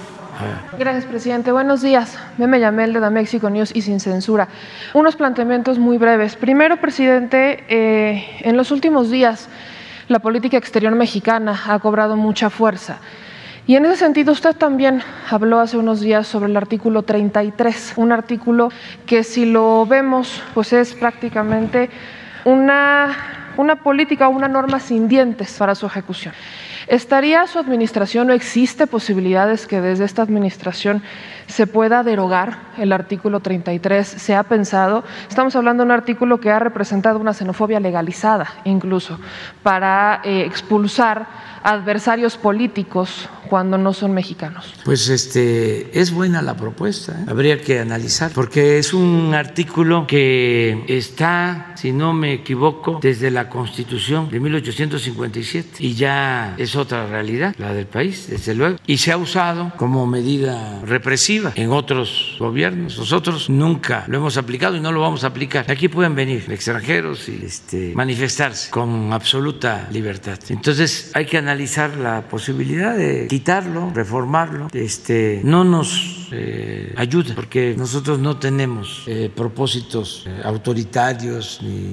[0.78, 1.52] Gracias, presidente.
[1.52, 2.18] Buenos días.
[2.38, 4.48] Meme Yamel de México News y sin censura.
[4.94, 6.36] Unos planteamientos muy breves.
[6.36, 9.50] Primero, presidente, eh, en los últimos días
[10.08, 13.00] la política exterior mexicana ha cobrado mucha fuerza.
[13.68, 18.12] Y en ese sentido, usted también habló hace unos días sobre el artículo 33, un
[18.12, 18.70] artículo
[19.08, 21.90] que si lo vemos, pues es prácticamente
[22.44, 23.16] una,
[23.58, 26.36] una política o una norma sin dientes para su ejecución.
[26.88, 31.02] ¿Estaría su administración o existe posibilidades que desde esta administración
[31.48, 34.08] se pueda derogar el artículo 33?
[34.08, 35.04] ¿Se ha pensado?
[35.28, 39.20] Estamos hablando de un artículo que ha representado una xenofobia legalizada incluso
[39.64, 41.28] para eh, expulsar
[41.64, 44.74] adversarios políticos cuando no son mexicanos.
[44.84, 47.26] Pues este es buena la propuesta, ¿eh?
[47.28, 53.50] habría que analizar, porque es un artículo que está, si no me equivoco, desde la
[53.50, 59.12] Constitución de 1857 y ya es otra realidad, la del país, desde luego, y se
[59.12, 62.98] ha usado como medida represiva en otros gobiernos.
[62.98, 65.70] Nosotros nunca lo hemos aplicado y no lo vamos a aplicar.
[65.70, 70.40] Aquí pueden venir extranjeros y este, manifestarse con absoluta libertad.
[70.50, 77.76] Entonces hay que analizar la posibilidad de quitarlo, reformarlo, este, no nos eh, ayuda, porque
[77.78, 81.92] nosotros no tenemos eh, propósitos eh, autoritarios ni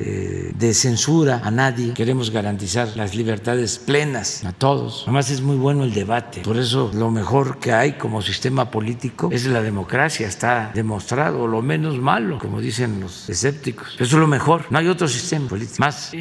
[0.53, 1.95] de censura a nadie.
[1.95, 5.03] Queremos garantizar las libertades plenas a todos.
[5.05, 6.41] Además es muy bueno el debate.
[6.43, 10.26] Por eso lo mejor que hay como sistema político es la democracia.
[10.26, 13.95] Está demostrado, lo menos malo, como dicen los escépticos.
[13.95, 14.66] Eso es lo mejor.
[14.70, 16.12] No hay otro sistema político más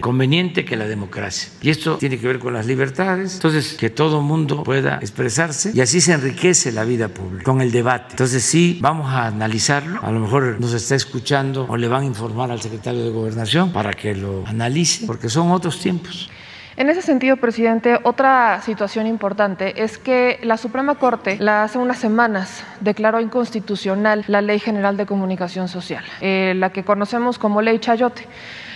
[0.00, 1.50] conveniente que la democracia.
[1.60, 5.80] Y esto tiene que ver con las libertades entonces que todo mundo pueda expresarse y
[5.80, 8.06] así se enriquece la vida pública con el debate.
[8.12, 12.06] Entonces sí, vamos a analizarlo, a lo mejor nos está escuchando o le van a
[12.06, 16.30] informar al secretario de Gobernación para que lo analice, porque son otros tiempos.
[16.78, 22.64] En ese sentido, presidente, otra situación importante es que la Suprema Corte hace unas semanas
[22.80, 28.26] declaró inconstitucional la Ley General de Comunicación Social, eh, la que conocemos como Ley Chayote.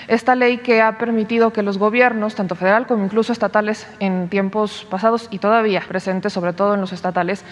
[0.08, 4.86] Esta ley que ha permitido que los gobiernos, tanto federal como incluso estatales en tiempos
[4.88, 7.44] pasados y todavía presentes, sobre todo en los estatales,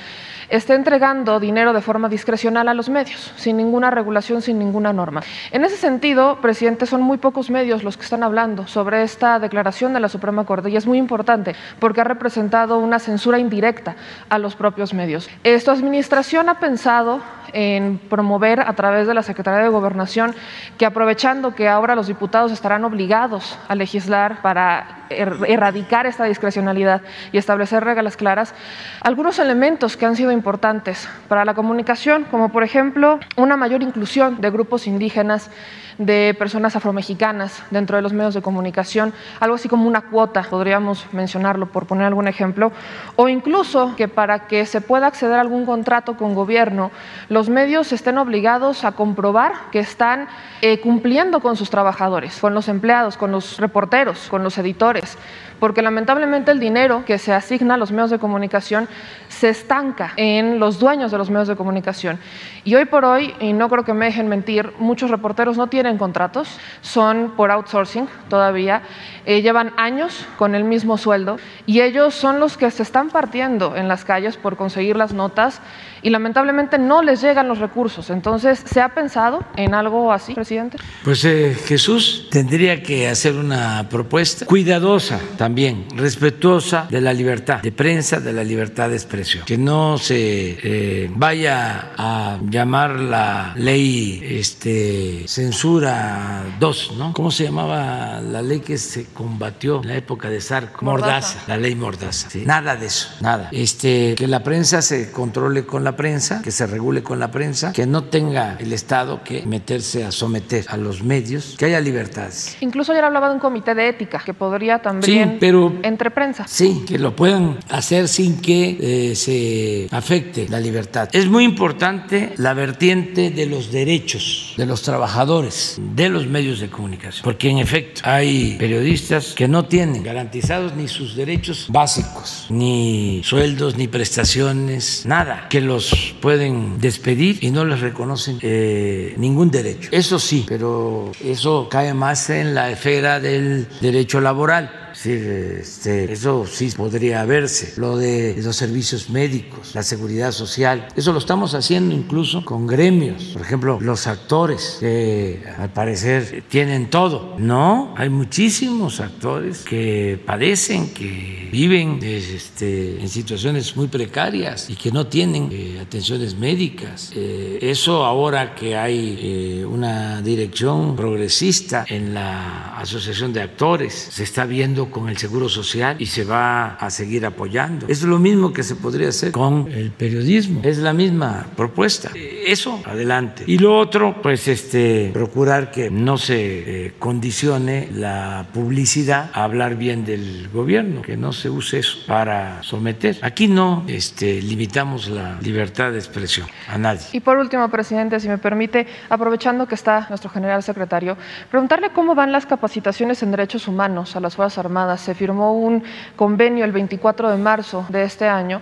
[0.49, 5.23] esté entregando dinero de forma discrecional a los medios, sin ninguna regulación, sin ninguna norma.
[5.51, 9.93] En ese sentido, presidente, son muy pocos medios los que están hablando sobre esta declaración
[9.93, 13.97] de la Suprema Corte y es muy importante porque ha representado una censura indirecta
[14.29, 15.29] a los propios medios.
[15.43, 17.21] Esta administración ha pensado
[17.53, 20.35] en promover a través de la Secretaría de Gobernación
[20.77, 27.03] que aprovechando que ahora los diputados estarán obligados a legislar para er, erradicar esta discrecionalidad
[27.33, 28.55] y establecer reglas claras,
[29.01, 34.41] algunos elementos que han sido importantes para la comunicación, como por ejemplo una mayor inclusión
[34.41, 35.51] de grupos indígenas
[35.99, 41.07] de personas afromexicanas dentro de los medios de comunicación, algo así como una cuota, podríamos
[41.13, 42.73] mencionarlo por poner algún ejemplo,
[43.17, 46.91] o incluso que para que se pueda acceder a algún contrato con gobierno,
[47.29, 50.29] los medios estén obligados a comprobar que están
[50.63, 55.17] eh, cumpliendo con sus trabajadores, con los empleados, con los reporteros, con los editores Yes.
[55.61, 58.89] Porque lamentablemente el dinero que se asigna a los medios de comunicación
[59.29, 62.19] se estanca en los dueños de los medios de comunicación.
[62.65, 65.99] Y hoy por hoy, y no creo que me dejen mentir, muchos reporteros no tienen
[65.99, 66.49] contratos,
[66.81, 68.83] son por outsourcing todavía,
[69.27, 73.77] eh, llevan años con el mismo sueldo y ellos son los que se están partiendo
[73.77, 75.61] en las calles por conseguir las notas
[76.03, 78.11] y lamentablemente no les llegan los recursos.
[78.11, 80.77] Entonces, ¿se ha pensado en algo así, presidente?
[81.03, 87.71] Pues eh, Jesús tendría que hacer una propuesta cuidadosa también, respetuosa de la libertad de
[87.71, 94.23] prensa, de la libertad de expresión, que no se eh, vaya a llamar la ley
[94.27, 97.13] este, censura 2, ¿no?
[97.13, 100.83] ¿Cómo se llamaba la ley que se combatió en la época de Sarko?
[100.83, 102.31] Mordaza, la ley Mordaza.
[102.47, 103.51] Nada de eso, nada.
[103.53, 107.75] Este, que la prensa se controle con la prensa, que se regule con la prensa,
[107.75, 112.57] que no tenga el Estado que meterse a someter a los medios, que haya libertades.
[112.63, 116.47] Incluso ayer hablaba de un comité de ética que podría también pero, entre prensa.
[116.47, 121.09] Sí, que lo puedan hacer sin que eh, se afecte la libertad.
[121.13, 126.69] Es muy importante la vertiente de los derechos de los trabajadores de los medios de
[126.69, 133.23] comunicación, porque en efecto hay periodistas que no tienen garantizados ni sus derechos básicos, ni
[133.25, 139.89] sueldos, ni prestaciones, nada, que los pueden despedir y no les reconocen eh, ningún derecho.
[139.93, 146.47] Eso sí, pero eso cae más en la esfera del derecho laboral Sí, este, eso
[146.47, 147.75] sí podría verse.
[147.77, 153.25] Lo de los servicios médicos, la seguridad social, eso lo estamos haciendo incluso con gremios.
[153.33, 157.35] Por ejemplo, los actores que al parecer tienen todo.
[157.39, 164.91] No, hay muchísimos actores que padecen, que viven este, en situaciones muy precarias y que
[164.91, 167.13] no tienen eh, atenciones médicas.
[167.15, 174.23] Eh, eso ahora que hay eh, una dirección progresista en la Asociación de Actores, se
[174.23, 177.87] está viendo con el Seguro Social y se va a seguir apoyando.
[177.89, 180.61] Es lo mismo que se podría hacer con el periodismo.
[180.63, 182.11] Es la misma propuesta.
[182.15, 183.45] Eso, adelante.
[183.47, 189.77] Y lo otro, pues este, procurar que no se eh, condicione la publicidad a hablar
[189.77, 193.17] bien del gobierno, que no se use eso para someter.
[193.23, 197.07] Aquí no este, limitamos la libertad de expresión a nadie.
[197.13, 201.17] Y por último, presidente, si me permite, aprovechando que está nuestro general secretario,
[201.51, 205.83] preguntarle cómo van las capacitaciones en derechos humanos a las Fuerzas Armadas se firmó un
[206.17, 208.61] convenio el 24 de marzo de este año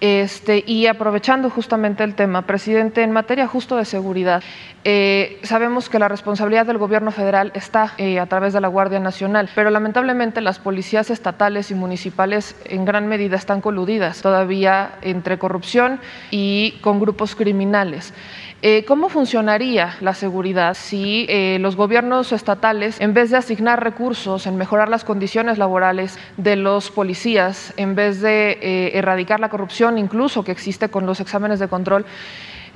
[0.00, 4.42] este, y aprovechando justamente el tema, presidente, en materia justo de seguridad,
[4.84, 9.00] eh, sabemos que la responsabilidad del gobierno federal está eh, a través de la Guardia
[9.00, 15.38] Nacional, pero lamentablemente las policías estatales y municipales en gran medida están coludidas todavía entre
[15.38, 16.00] corrupción
[16.30, 18.14] y con grupos criminales.
[18.60, 24.48] Eh, ¿Cómo funcionaría la seguridad si eh, los gobiernos estatales, en vez de asignar recursos
[24.48, 29.96] en mejorar las condiciones laborales de los policías, en vez de eh, erradicar la corrupción
[29.96, 32.04] incluso que existe con los exámenes de control,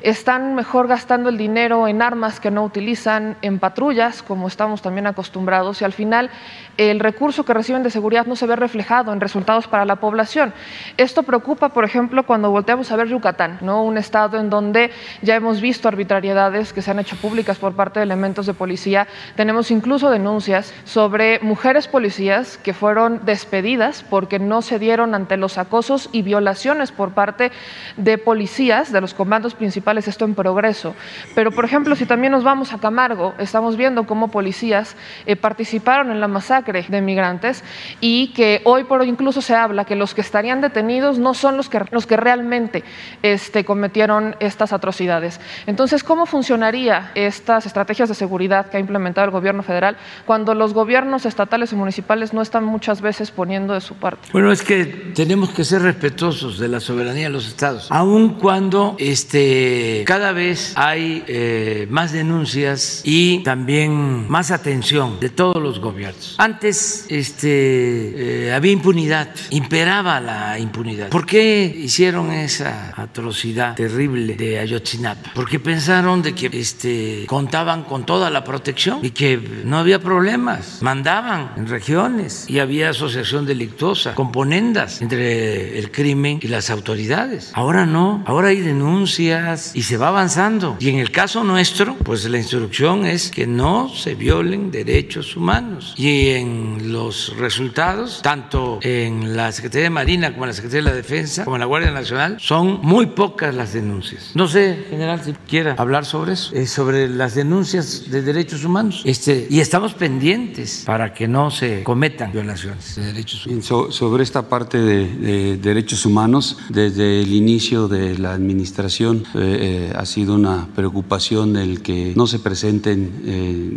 [0.03, 5.07] están mejor gastando el dinero en armas que no utilizan, en patrullas, como estamos también
[5.07, 6.31] acostumbrados, y al final
[6.77, 10.53] el recurso que reciben de seguridad no se ve reflejado en resultados para la población.
[10.97, 13.83] Esto preocupa, por ejemplo, cuando volteamos a ver Yucatán, ¿no?
[13.85, 14.91] un estado en donde
[15.23, 19.07] ya hemos visto arbitrariedades que se han hecho públicas por parte de elementos de policía.
[19.37, 25.59] Tenemos incluso denuncias sobre mujeres policías que fueron despedidas porque no se dieron ante los
[25.59, 27.53] acosos y violaciones por parte
[27.97, 30.95] de policías, de los comandos principales esto en progreso.
[31.35, 36.11] Pero, por ejemplo, si también nos vamos a Camargo, estamos viendo cómo policías eh, participaron
[36.11, 37.63] en la masacre de migrantes
[38.01, 41.57] y que hoy por hoy incluso se habla que los que estarían detenidos no son
[41.57, 42.85] los que, los que realmente
[43.23, 45.41] este, cometieron estas atrocidades.
[45.67, 50.75] Entonces, ¿cómo funcionaría estas estrategias de seguridad que ha implementado el gobierno federal cuando los
[50.75, 54.29] gobiernos estatales y municipales no están muchas veces poniendo de su parte?
[54.33, 54.85] Bueno, es que
[55.15, 60.73] tenemos que ser respetuosos de la soberanía de los estados, aun cuando este, cada vez
[60.77, 66.37] hay eh, más denuncias y también más atención de todos los gobiernos.
[66.39, 71.09] Antes este, eh, había impunidad, imperaba la impunidad.
[71.09, 75.33] ¿Por qué hicieron esa atrocidad terrible de Ayotzinapa?
[75.35, 80.83] Porque pensaron de que este, contaban con toda la protección y que no había problemas.
[80.83, 87.51] Mandaban en regiones y había asociación delictuosa, componendas entre el crimen y las autoridades.
[87.55, 90.77] Ahora no, ahora hay denuncias y se va avanzando.
[90.81, 95.95] Y en el caso nuestro, pues la instrucción es que no se violen derechos humanos.
[95.97, 100.91] Y en los resultados, tanto en la Secretaría de Marina como en la Secretaría de
[100.91, 104.33] la Defensa, como en la Guardia Nacional, son muy pocas las denuncias.
[104.35, 109.03] No sé, general, si quiera hablar sobre eso, eh, sobre las denuncias de derechos humanos.
[109.05, 113.95] Este, y estamos pendientes para que no se cometan violaciones de derechos humanos.
[113.95, 120.07] sobre esta parte de, derechos humanos, desde el inicio de la administración eh, eh, ha
[120.07, 123.23] sido una preocupación el que no se presenten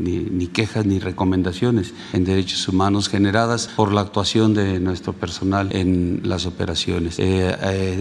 [0.03, 6.21] ni, quejas ni recomendaciones en derechos humanos generadas por la actuación de nuestro personal en
[6.23, 7.19] las operaciones.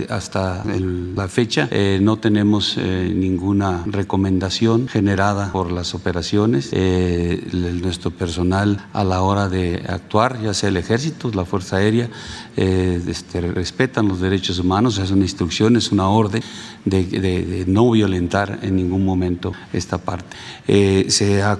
[0.09, 1.69] hasta la fecha
[2.01, 6.71] no tenemos ninguna recomendación generada por las operaciones.
[6.73, 7.49] Eh,
[7.83, 12.09] nuestro personal a la hora de actuar, ya sea el ejército, la Fuerza Aérea,
[12.57, 16.43] eh, este, respetan los derechos humanos, es una instrucción, es una orden
[16.85, 20.37] de, no violentar en ningún momento esta parte.
[20.67, 21.57] Eh, se ha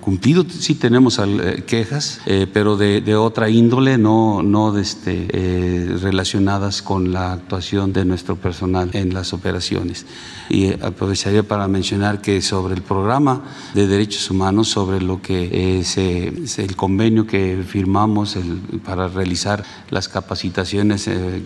[0.00, 1.20] cumplido, sí tenemos
[1.66, 2.20] quejas,
[2.52, 9.14] pero de, otra índole, no, no este, relacionadas con la actuación de nuestro personal en
[9.14, 10.06] las operaciones.
[10.48, 13.42] Y aprovecharía para mencionar que sobre el programa
[13.74, 18.36] de derechos humanos, sobre lo que es, el convenio que firmamos
[18.84, 21.42] para realizar las capacitaciones eh,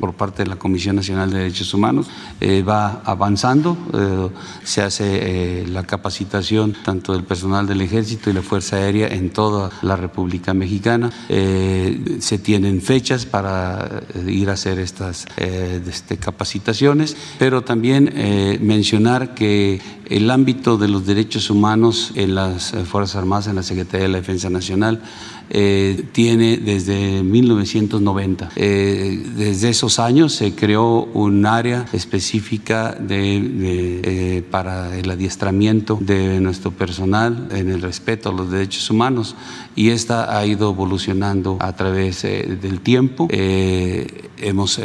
[0.00, 2.06] por parte de la Comisión Nacional de Derechos Humanos,
[2.40, 4.28] eh, va avanzando, eh,
[4.62, 9.70] se hace la capacitación tanto del personal del Ejército y la Fuerza Aérea en toda
[9.82, 18.12] la República Mexicana, se tienen fechas para ir a hacer estas este, capacitaciones, pero también
[18.60, 24.06] mencionar que el ámbito de los derechos humanos en las Fuerzas Armadas, en la Secretaría
[24.06, 25.02] de la Defensa Nacional,
[25.50, 28.50] eh, tiene desde 1990.
[28.56, 36.40] Eh, desde esos años se creó un área específica de, eh, para el adiestramiento de
[36.40, 39.36] nuestro personal en el respeto a los derechos humanos
[39.76, 43.28] y esta ha ido evolucionando a través del tiempo.
[43.30, 44.80] hemos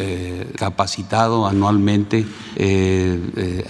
[0.55, 2.25] capacitado anualmente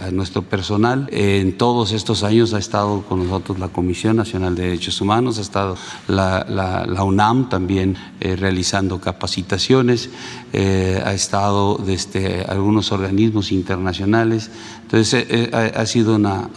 [0.01, 1.07] a nuestro personal.
[1.11, 5.41] en todos estos años ha estado con nosotros la Comisión Nacional de Derechos Humanos, ha
[5.41, 5.77] estado
[6.07, 10.09] la la UNAM también eh, realizando capacitaciones,
[10.51, 14.51] eh, ha estado desde algunos organismos internacionales,
[14.81, 16.49] entonces eh, ha, sido una,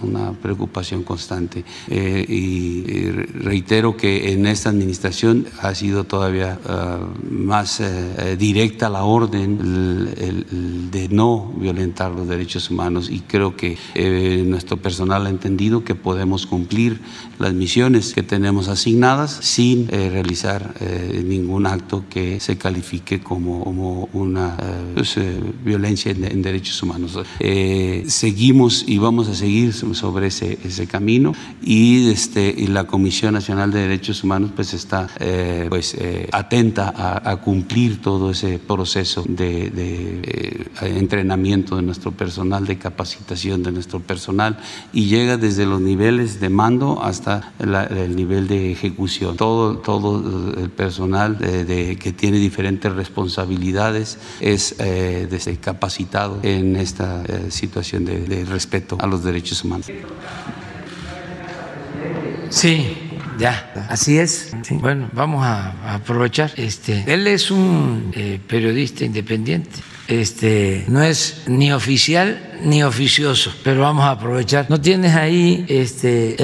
[0.43, 1.65] preocupación constante.
[1.89, 3.11] Y,
[3.43, 6.99] reitero que en esta administración ha sido todavía ah,
[7.31, 7.83] más
[8.39, 9.59] directa la orden
[10.91, 13.11] de no violentar los derechos humanos.
[13.11, 13.77] Y creo que
[14.47, 17.01] nuestro personal ha entendido que podemos cumplir
[17.39, 20.75] las misiones que tenemos asignadas sin realizar
[21.25, 27.19] ningún acto que se califique como una eh, pues, eh, violencia en, derechos humanos.
[27.41, 31.33] Eh, seguimos y vamos a seguir sobre ese, camino
[31.63, 35.09] y, este, la Comisión Nacional de Derechos Humanos pues está
[35.69, 35.97] pues,
[36.33, 36.93] atenta
[37.25, 44.59] a, cumplir todo ese proceso de, entrenamiento de nuestro personal, de capacitación de nuestro personal
[44.93, 49.37] y llega desde los niveles de mando hasta el nivel de ejecución.
[49.37, 50.02] Todo
[50.57, 55.29] el personal de, que tiene diferentes responsabilidades es eh,
[55.61, 59.91] capacitado en esta eh, situación de, respeto a los derechos humanos.
[62.51, 64.55] Sí, ya, así es.
[64.71, 66.53] Bueno, vamos a, aprovechar.
[66.57, 69.81] Este, él es un eh, periodista independiente.
[70.09, 74.67] Este, no es ni oficial ni oficioso, pero vamos a aprovechar.
[74.69, 76.35] ¿No tienes ahí este,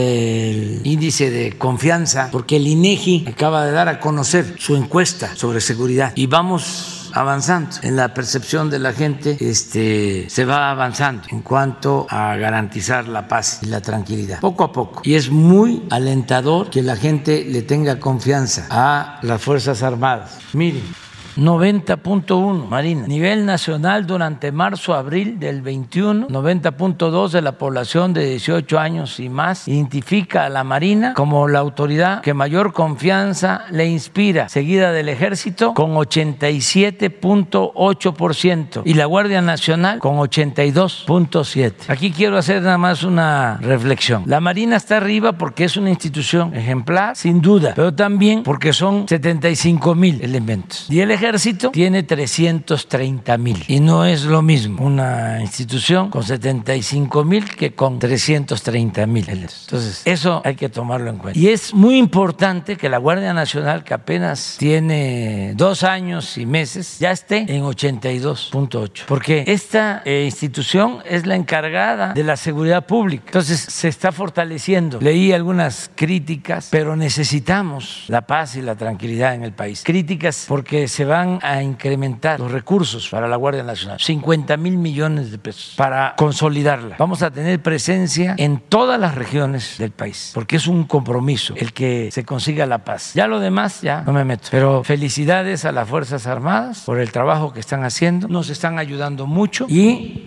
[0.50, 2.30] el índice de confianza?
[2.30, 7.76] Porque el INEGI acaba de dar a conocer su encuesta sobre seguridad y vamos avanzando.
[7.82, 13.26] En la percepción de la gente este, se va avanzando en cuanto a garantizar la
[13.28, 15.02] paz y la tranquilidad, poco a poco.
[15.04, 20.38] Y es muy alentador que la gente le tenga confianza a las Fuerzas Armadas.
[20.52, 21.07] Miren.
[21.38, 23.06] 90.1 Marina.
[23.06, 29.68] Nivel nacional durante marzo-abril del 21, 90.2 de la población de 18 años y más
[29.68, 35.74] identifica a la Marina como la autoridad que mayor confianza le inspira, seguida del Ejército
[35.74, 41.72] con 87.8% y la Guardia Nacional con 82.7.
[41.86, 44.24] Aquí quiero hacer nada más una reflexión.
[44.26, 49.06] La Marina está arriba porque es una institución ejemplar, sin duda, pero también porque son
[49.06, 50.90] 75 mil elementos.
[50.90, 56.22] Y el Ejército ejército tiene 330 mil y no es lo mismo una institución con
[56.22, 59.28] 75 mil que con 330 mil.
[59.28, 61.38] Entonces, eso hay que tomarlo en cuenta.
[61.38, 66.98] Y es muy importante que la Guardia Nacional, que apenas tiene dos años y meses,
[66.98, 73.24] ya esté en 82.8, porque esta eh, institución es la encargada de la seguridad pública.
[73.26, 74.98] Entonces, se está fortaleciendo.
[75.00, 79.82] Leí algunas críticas, pero necesitamos la paz y la tranquilidad en el país.
[79.84, 84.78] Críticas porque se va van a incrementar los recursos para la Guardia Nacional, 50 mil
[84.78, 86.94] millones de pesos para consolidarla.
[86.96, 91.72] Vamos a tener presencia en todas las regiones del país, porque es un compromiso el
[91.72, 93.14] que se consiga la paz.
[93.14, 94.48] Ya lo demás, ya no me meto.
[94.52, 99.26] Pero felicidades a las Fuerzas Armadas por el trabajo que están haciendo, nos están ayudando
[99.26, 100.24] mucho y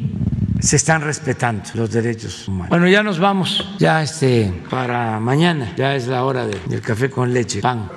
[0.60, 2.70] se están respetando los derechos humanos.
[2.70, 7.34] Bueno, ya nos vamos, ya este, para mañana, ya es la hora del café con
[7.34, 7.90] leche, pan.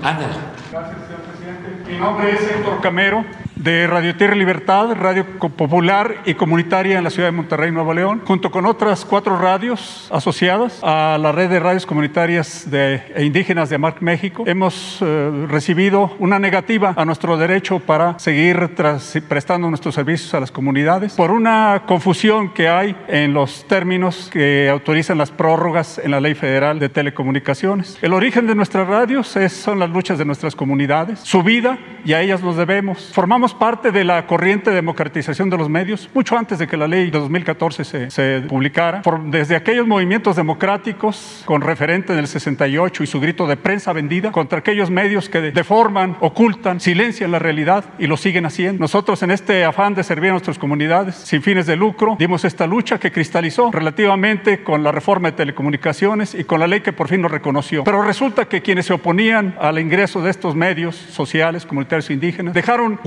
[0.00, 1.90] Gracias, señor presidente.
[1.90, 3.24] Mi nombre es Héctor Camero
[3.56, 8.22] de Radio Tierra Libertad, radio popular y comunitaria en la ciudad de Monterrey, Nuevo León,
[8.24, 13.70] junto con otras cuatro radios asociadas a la red de radios comunitarias de, e indígenas
[13.70, 14.44] de Amarc, México.
[14.46, 18.74] Hemos eh, recibido una negativa a nuestro derecho para seguir
[19.26, 24.68] prestando nuestros servicios a las comunidades por una confusión que hay en los términos que
[24.68, 27.98] autorizan las prórrogas en la Ley Federal de Telecomunicaciones.
[28.02, 32.12] El origen de nuestras radios es, son las luchas de nuestras comunidades, su vida y
[32.12, 33.10] a ellas nos debemos.
[33.12, 36.86] Formamos parte de la corriente de democratización de los medios, mucho antes de que la
[36.86, 39.02] ley de 2014 se, se publicara.
[39.24, 44.32] desde aquellos movimientos democráticos, con referente en el 68 y su grito de prensa vendida,
[44.32, 48.80] contra aquellos medios que deforman, ocultan, silencian la realidad y lo siguen haciendo.
[48.80, 52.66] Nosotros, en este afán de servir a nuestras comunidades sin fines de lucro, dimos esta
[52.66, 57.08] lucha que cristalizó relativamente con la reforma de telecomunicaciones y con la ley que por
[57.08, 57.84] fin nos reconoció.
[57.84, 62.54] Pero resulta que quienes se oponían al ingreso de estos medios sociales, comunitarios e indígenas,
[62.54, 62.98] dejaron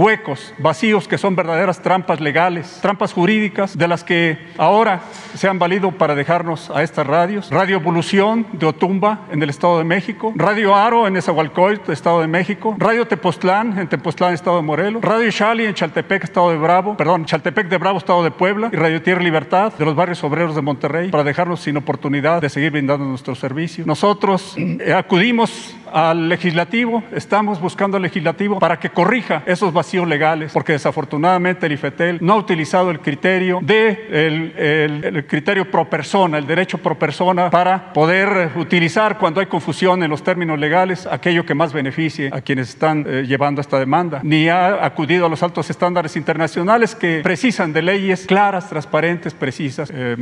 [0.58, 5.02] vacíos que son verdaderas trampas legales, trampas jurídicas de las que ahora
[5.36, 7.50] se han valido para dejarnos a estas radios.
[7.50, 12.28] Radio Evolución de Otumba en el Estado de México, Radio Aro en Esahualcoyot, Estado de
[12.28, 16.98] México, Radio Tepoztlán en Tepoztlán, Estado de Morelos, Radio Xali en Chaltepec, Estado de Bravo,
[16.98, 18.70] perdón, Chaltepec de Bravo, Estado de Puebla.
[18.72, 22.50] Y Radio Tierra Libertad de los barrios obreros de Monterrey para dejarnos sin oportunidad de
[22.50, 23.86] seguir brindando nuestros servicios.
[23.86, 30.19] Nosotros eh, acudimos al legislativo, estamos buscando al legislativo para que corrija esos vacíos legales,
[30.54, 36.48] porque desafortunadamente el IFETEL no ha utilizado el criterio de el, criterio pro persona, el
[36.48, 41.54] derecho pro persona, para poder utilizar cuando hay confusión en los términos legales aquello que
[41.54, 45.70] más beneficie a quienes están eh, llevando esta demanda, ni ha acudido a los altos
[45.70, 50.16] estándares internacionales que precisan de leyes claras, transparentes, precisas eh,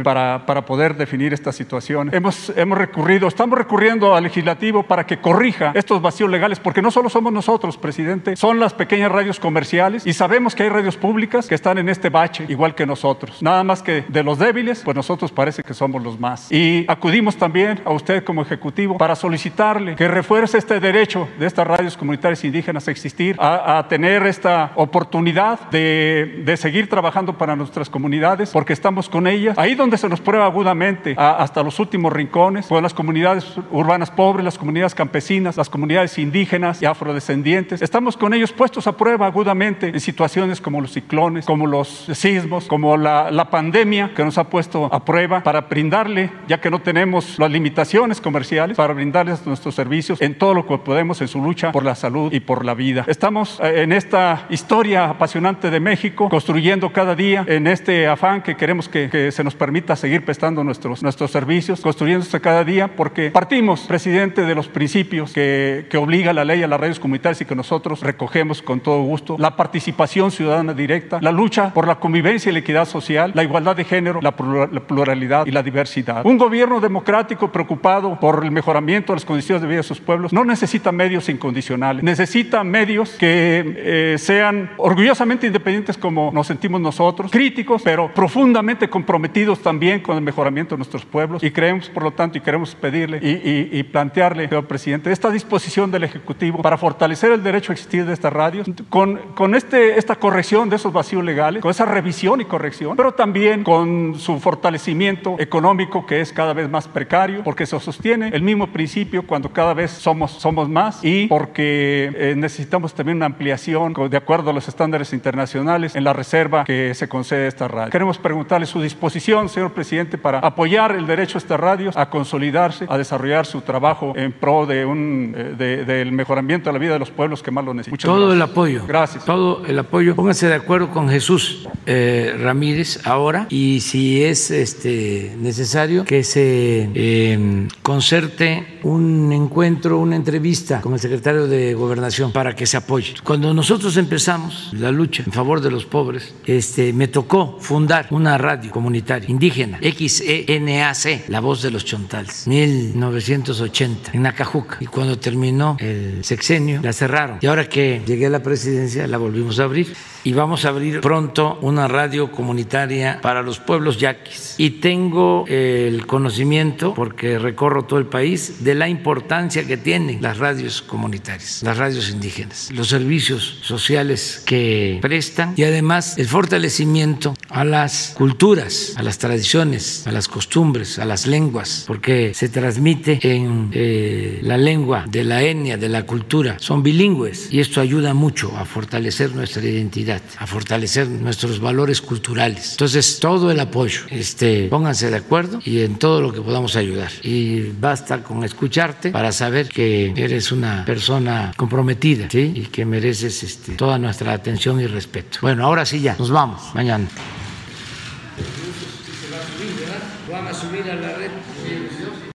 [0.04, 2.10] para, para poder definir esta situación.
[2.12, 6.90] Hemos, hemos recurrido, estamos recurriendo al legislativo para que corrija estos vacíos legales, porque no
[6.90, 11.48] solo somos nosotros, presidente, son las pequeñas radios comerciales y sabemos que hay radios públicas
[11.48, 13.42] que están en este bache igual que nosotros.
[13.42, 16.50] Nada más que de los débiles, pues nosotros parece que somos los más.
[16.50, 21.66] Y acudimos también a usted como ejecutivo para solicitarle que refuerce este derecho de estas
[21.66, 27.90] radios comunitarias indígenas a existir, a, tener esta oportunidad de, de, seguir trabajando para nuestras
[27.90, 32.68] comunidades, porque estamos con ellas ahí donde se nos prueba agudamente, hasta los últimos rincones,
[32.68, 37.82] con las comunidades urbanas pobres, las comunidades campesinas, las comunidades indígenas y afrodescendientes.
[37.82, 42.66] Estamos con ellos puestos a prueba agudamente en situaciones como los ciclones, como los sismos,
[42.66, 46.80] como la, la pandemia que nos ha puesto a prueba para brindarle, ya que no
[46.80, 51.40] tenemos las limitaciones comerciales, para brindarles nuestros servicios en todo lo que podemos en su
[51.42, 53.04] lucha por la salud y por la vida.
[53.06, 58.56] Estamos eh, en esta historia apasionante de México, construyendo cada día en este afán que
[58.56, 63.30] queremos que, que se nos permita seguir prestando nuestros, nuestros servicios, construyéndose cada día, porque
[63.30, 67.44] partimos, presidente, de los principios que, que obliga la ley a las radios comunitarias y
[67.44, 72.50] que nosotros recogemos con todo gusto, la participación ciudadana directa, la lucha por la convivencia
[72.50, 76.24] y la equidad social, la igualdad de género, la pluralidad y la diversidad.
[76.24, 80.32] Un gobierno democrático preocupado por el mejoramiento de las condiciones de vida de sus pueblos
[80.32, 87.30] no necesita medios incondicionales, necesita medios que eh, sean orgullosamente independientes como nos sentimos nosotros,
[87.30, 92.12] críticos, pero profundamente comprometidos también con el mejoramiento de nuestros pueblos y creemos, por lo
[92.12, 97.32] tanto, y queremos pedirle y, y plantearle, señor presidente, esta disposición del Ejecutivo para fortalecer
[97.32, 99.01] el derecho a existir de estas radios con,
[99.34, 103.64] con este, esta corrección de esos vacíos legales, con esa revisión y corrección, pero también
[103.64, 108.68] con su fortalecimiento económico que es cada vez más precario, porque se sostiene el mismo
[108.68, 114.16] principio cuando cada vez somos, somos más y porque eh, necesitamos también una ampliación de
[114.16, 117.90] acuerdo a los estándares internacionales en la reserva que se concede a esta radio.
[117.90, 122.86] Queremos preguntarle su disposición, señor presidente, para apoyar el derecho a estas radios a consolidarse,
[122.88, 126.98] a desarrollar su trabajo en pro de un, eh, del mejoramiento de la vida de
[126.98, 128.10] los pueblos que más lo necesitan.
[128.10, 128.82] Todo el apoyo.
[128.92, 129.24] Gracias.
[129.24, 130.14] Todo el apoyo.
[130.14, 136.90] Pónganse de acuerdo con Jesús eh, Ramírez ahora y si es este, necesario que se
[136.94, 143.14] eh, concerte un encuentro, una entrevista con el secretario de Gobernación para que se apoye.
[143.24, 148.36] Cuando nosotros empezamos la lucha en favor de los pobres, este, me tocó fundar una
[148.36, 154.76] radio comunitaria indígena, XENAC, La Voz de los Chontales, 1980, en Nacajuca.
[154.80, 157.38] Y cuando terminó el sexenio, la cerraron.
[157.40, 159.94] Y ahora que llegué a la presidencia, la volvimos a abrir
[160.24, 164.54] y vamos a abrir pronto una radio comunitaria para los pueblos yaquis.
[164.58, 170.38] Y tengo el conocimiento, porque recorro todo el país, de la importancia que tienen las
[170.38, 177.64] radios comunitarias, las radios indígenas, los servicios sociales que prestan y además el fortalecimiento a
[177.64, 183.70] las culturas, a las tradiciones, a las costumbres, a las lenguas, porque se transmite en
[183.72, 186.56] eh, la lengua de la etnia, de la cultura.
[186.58, 192.72] Son bilingües y esto ayuda mucho a fortalecer nuestra identidad a fortalecer nuestros valores culturales.
[192.72, 197.10] Entonces, todo el apoyo, este, pónganse de acuerdo y en todo lo que podamos ayudar.
[197.22, 203.74] Y basta con escucharte para saber que eres una persona comprometida y que mereces este,
[203.74, 205.38] toda nuestra atención y respeto.
[205.42, 207.06] Bueno, ahora sí ya, nos vamos mañana.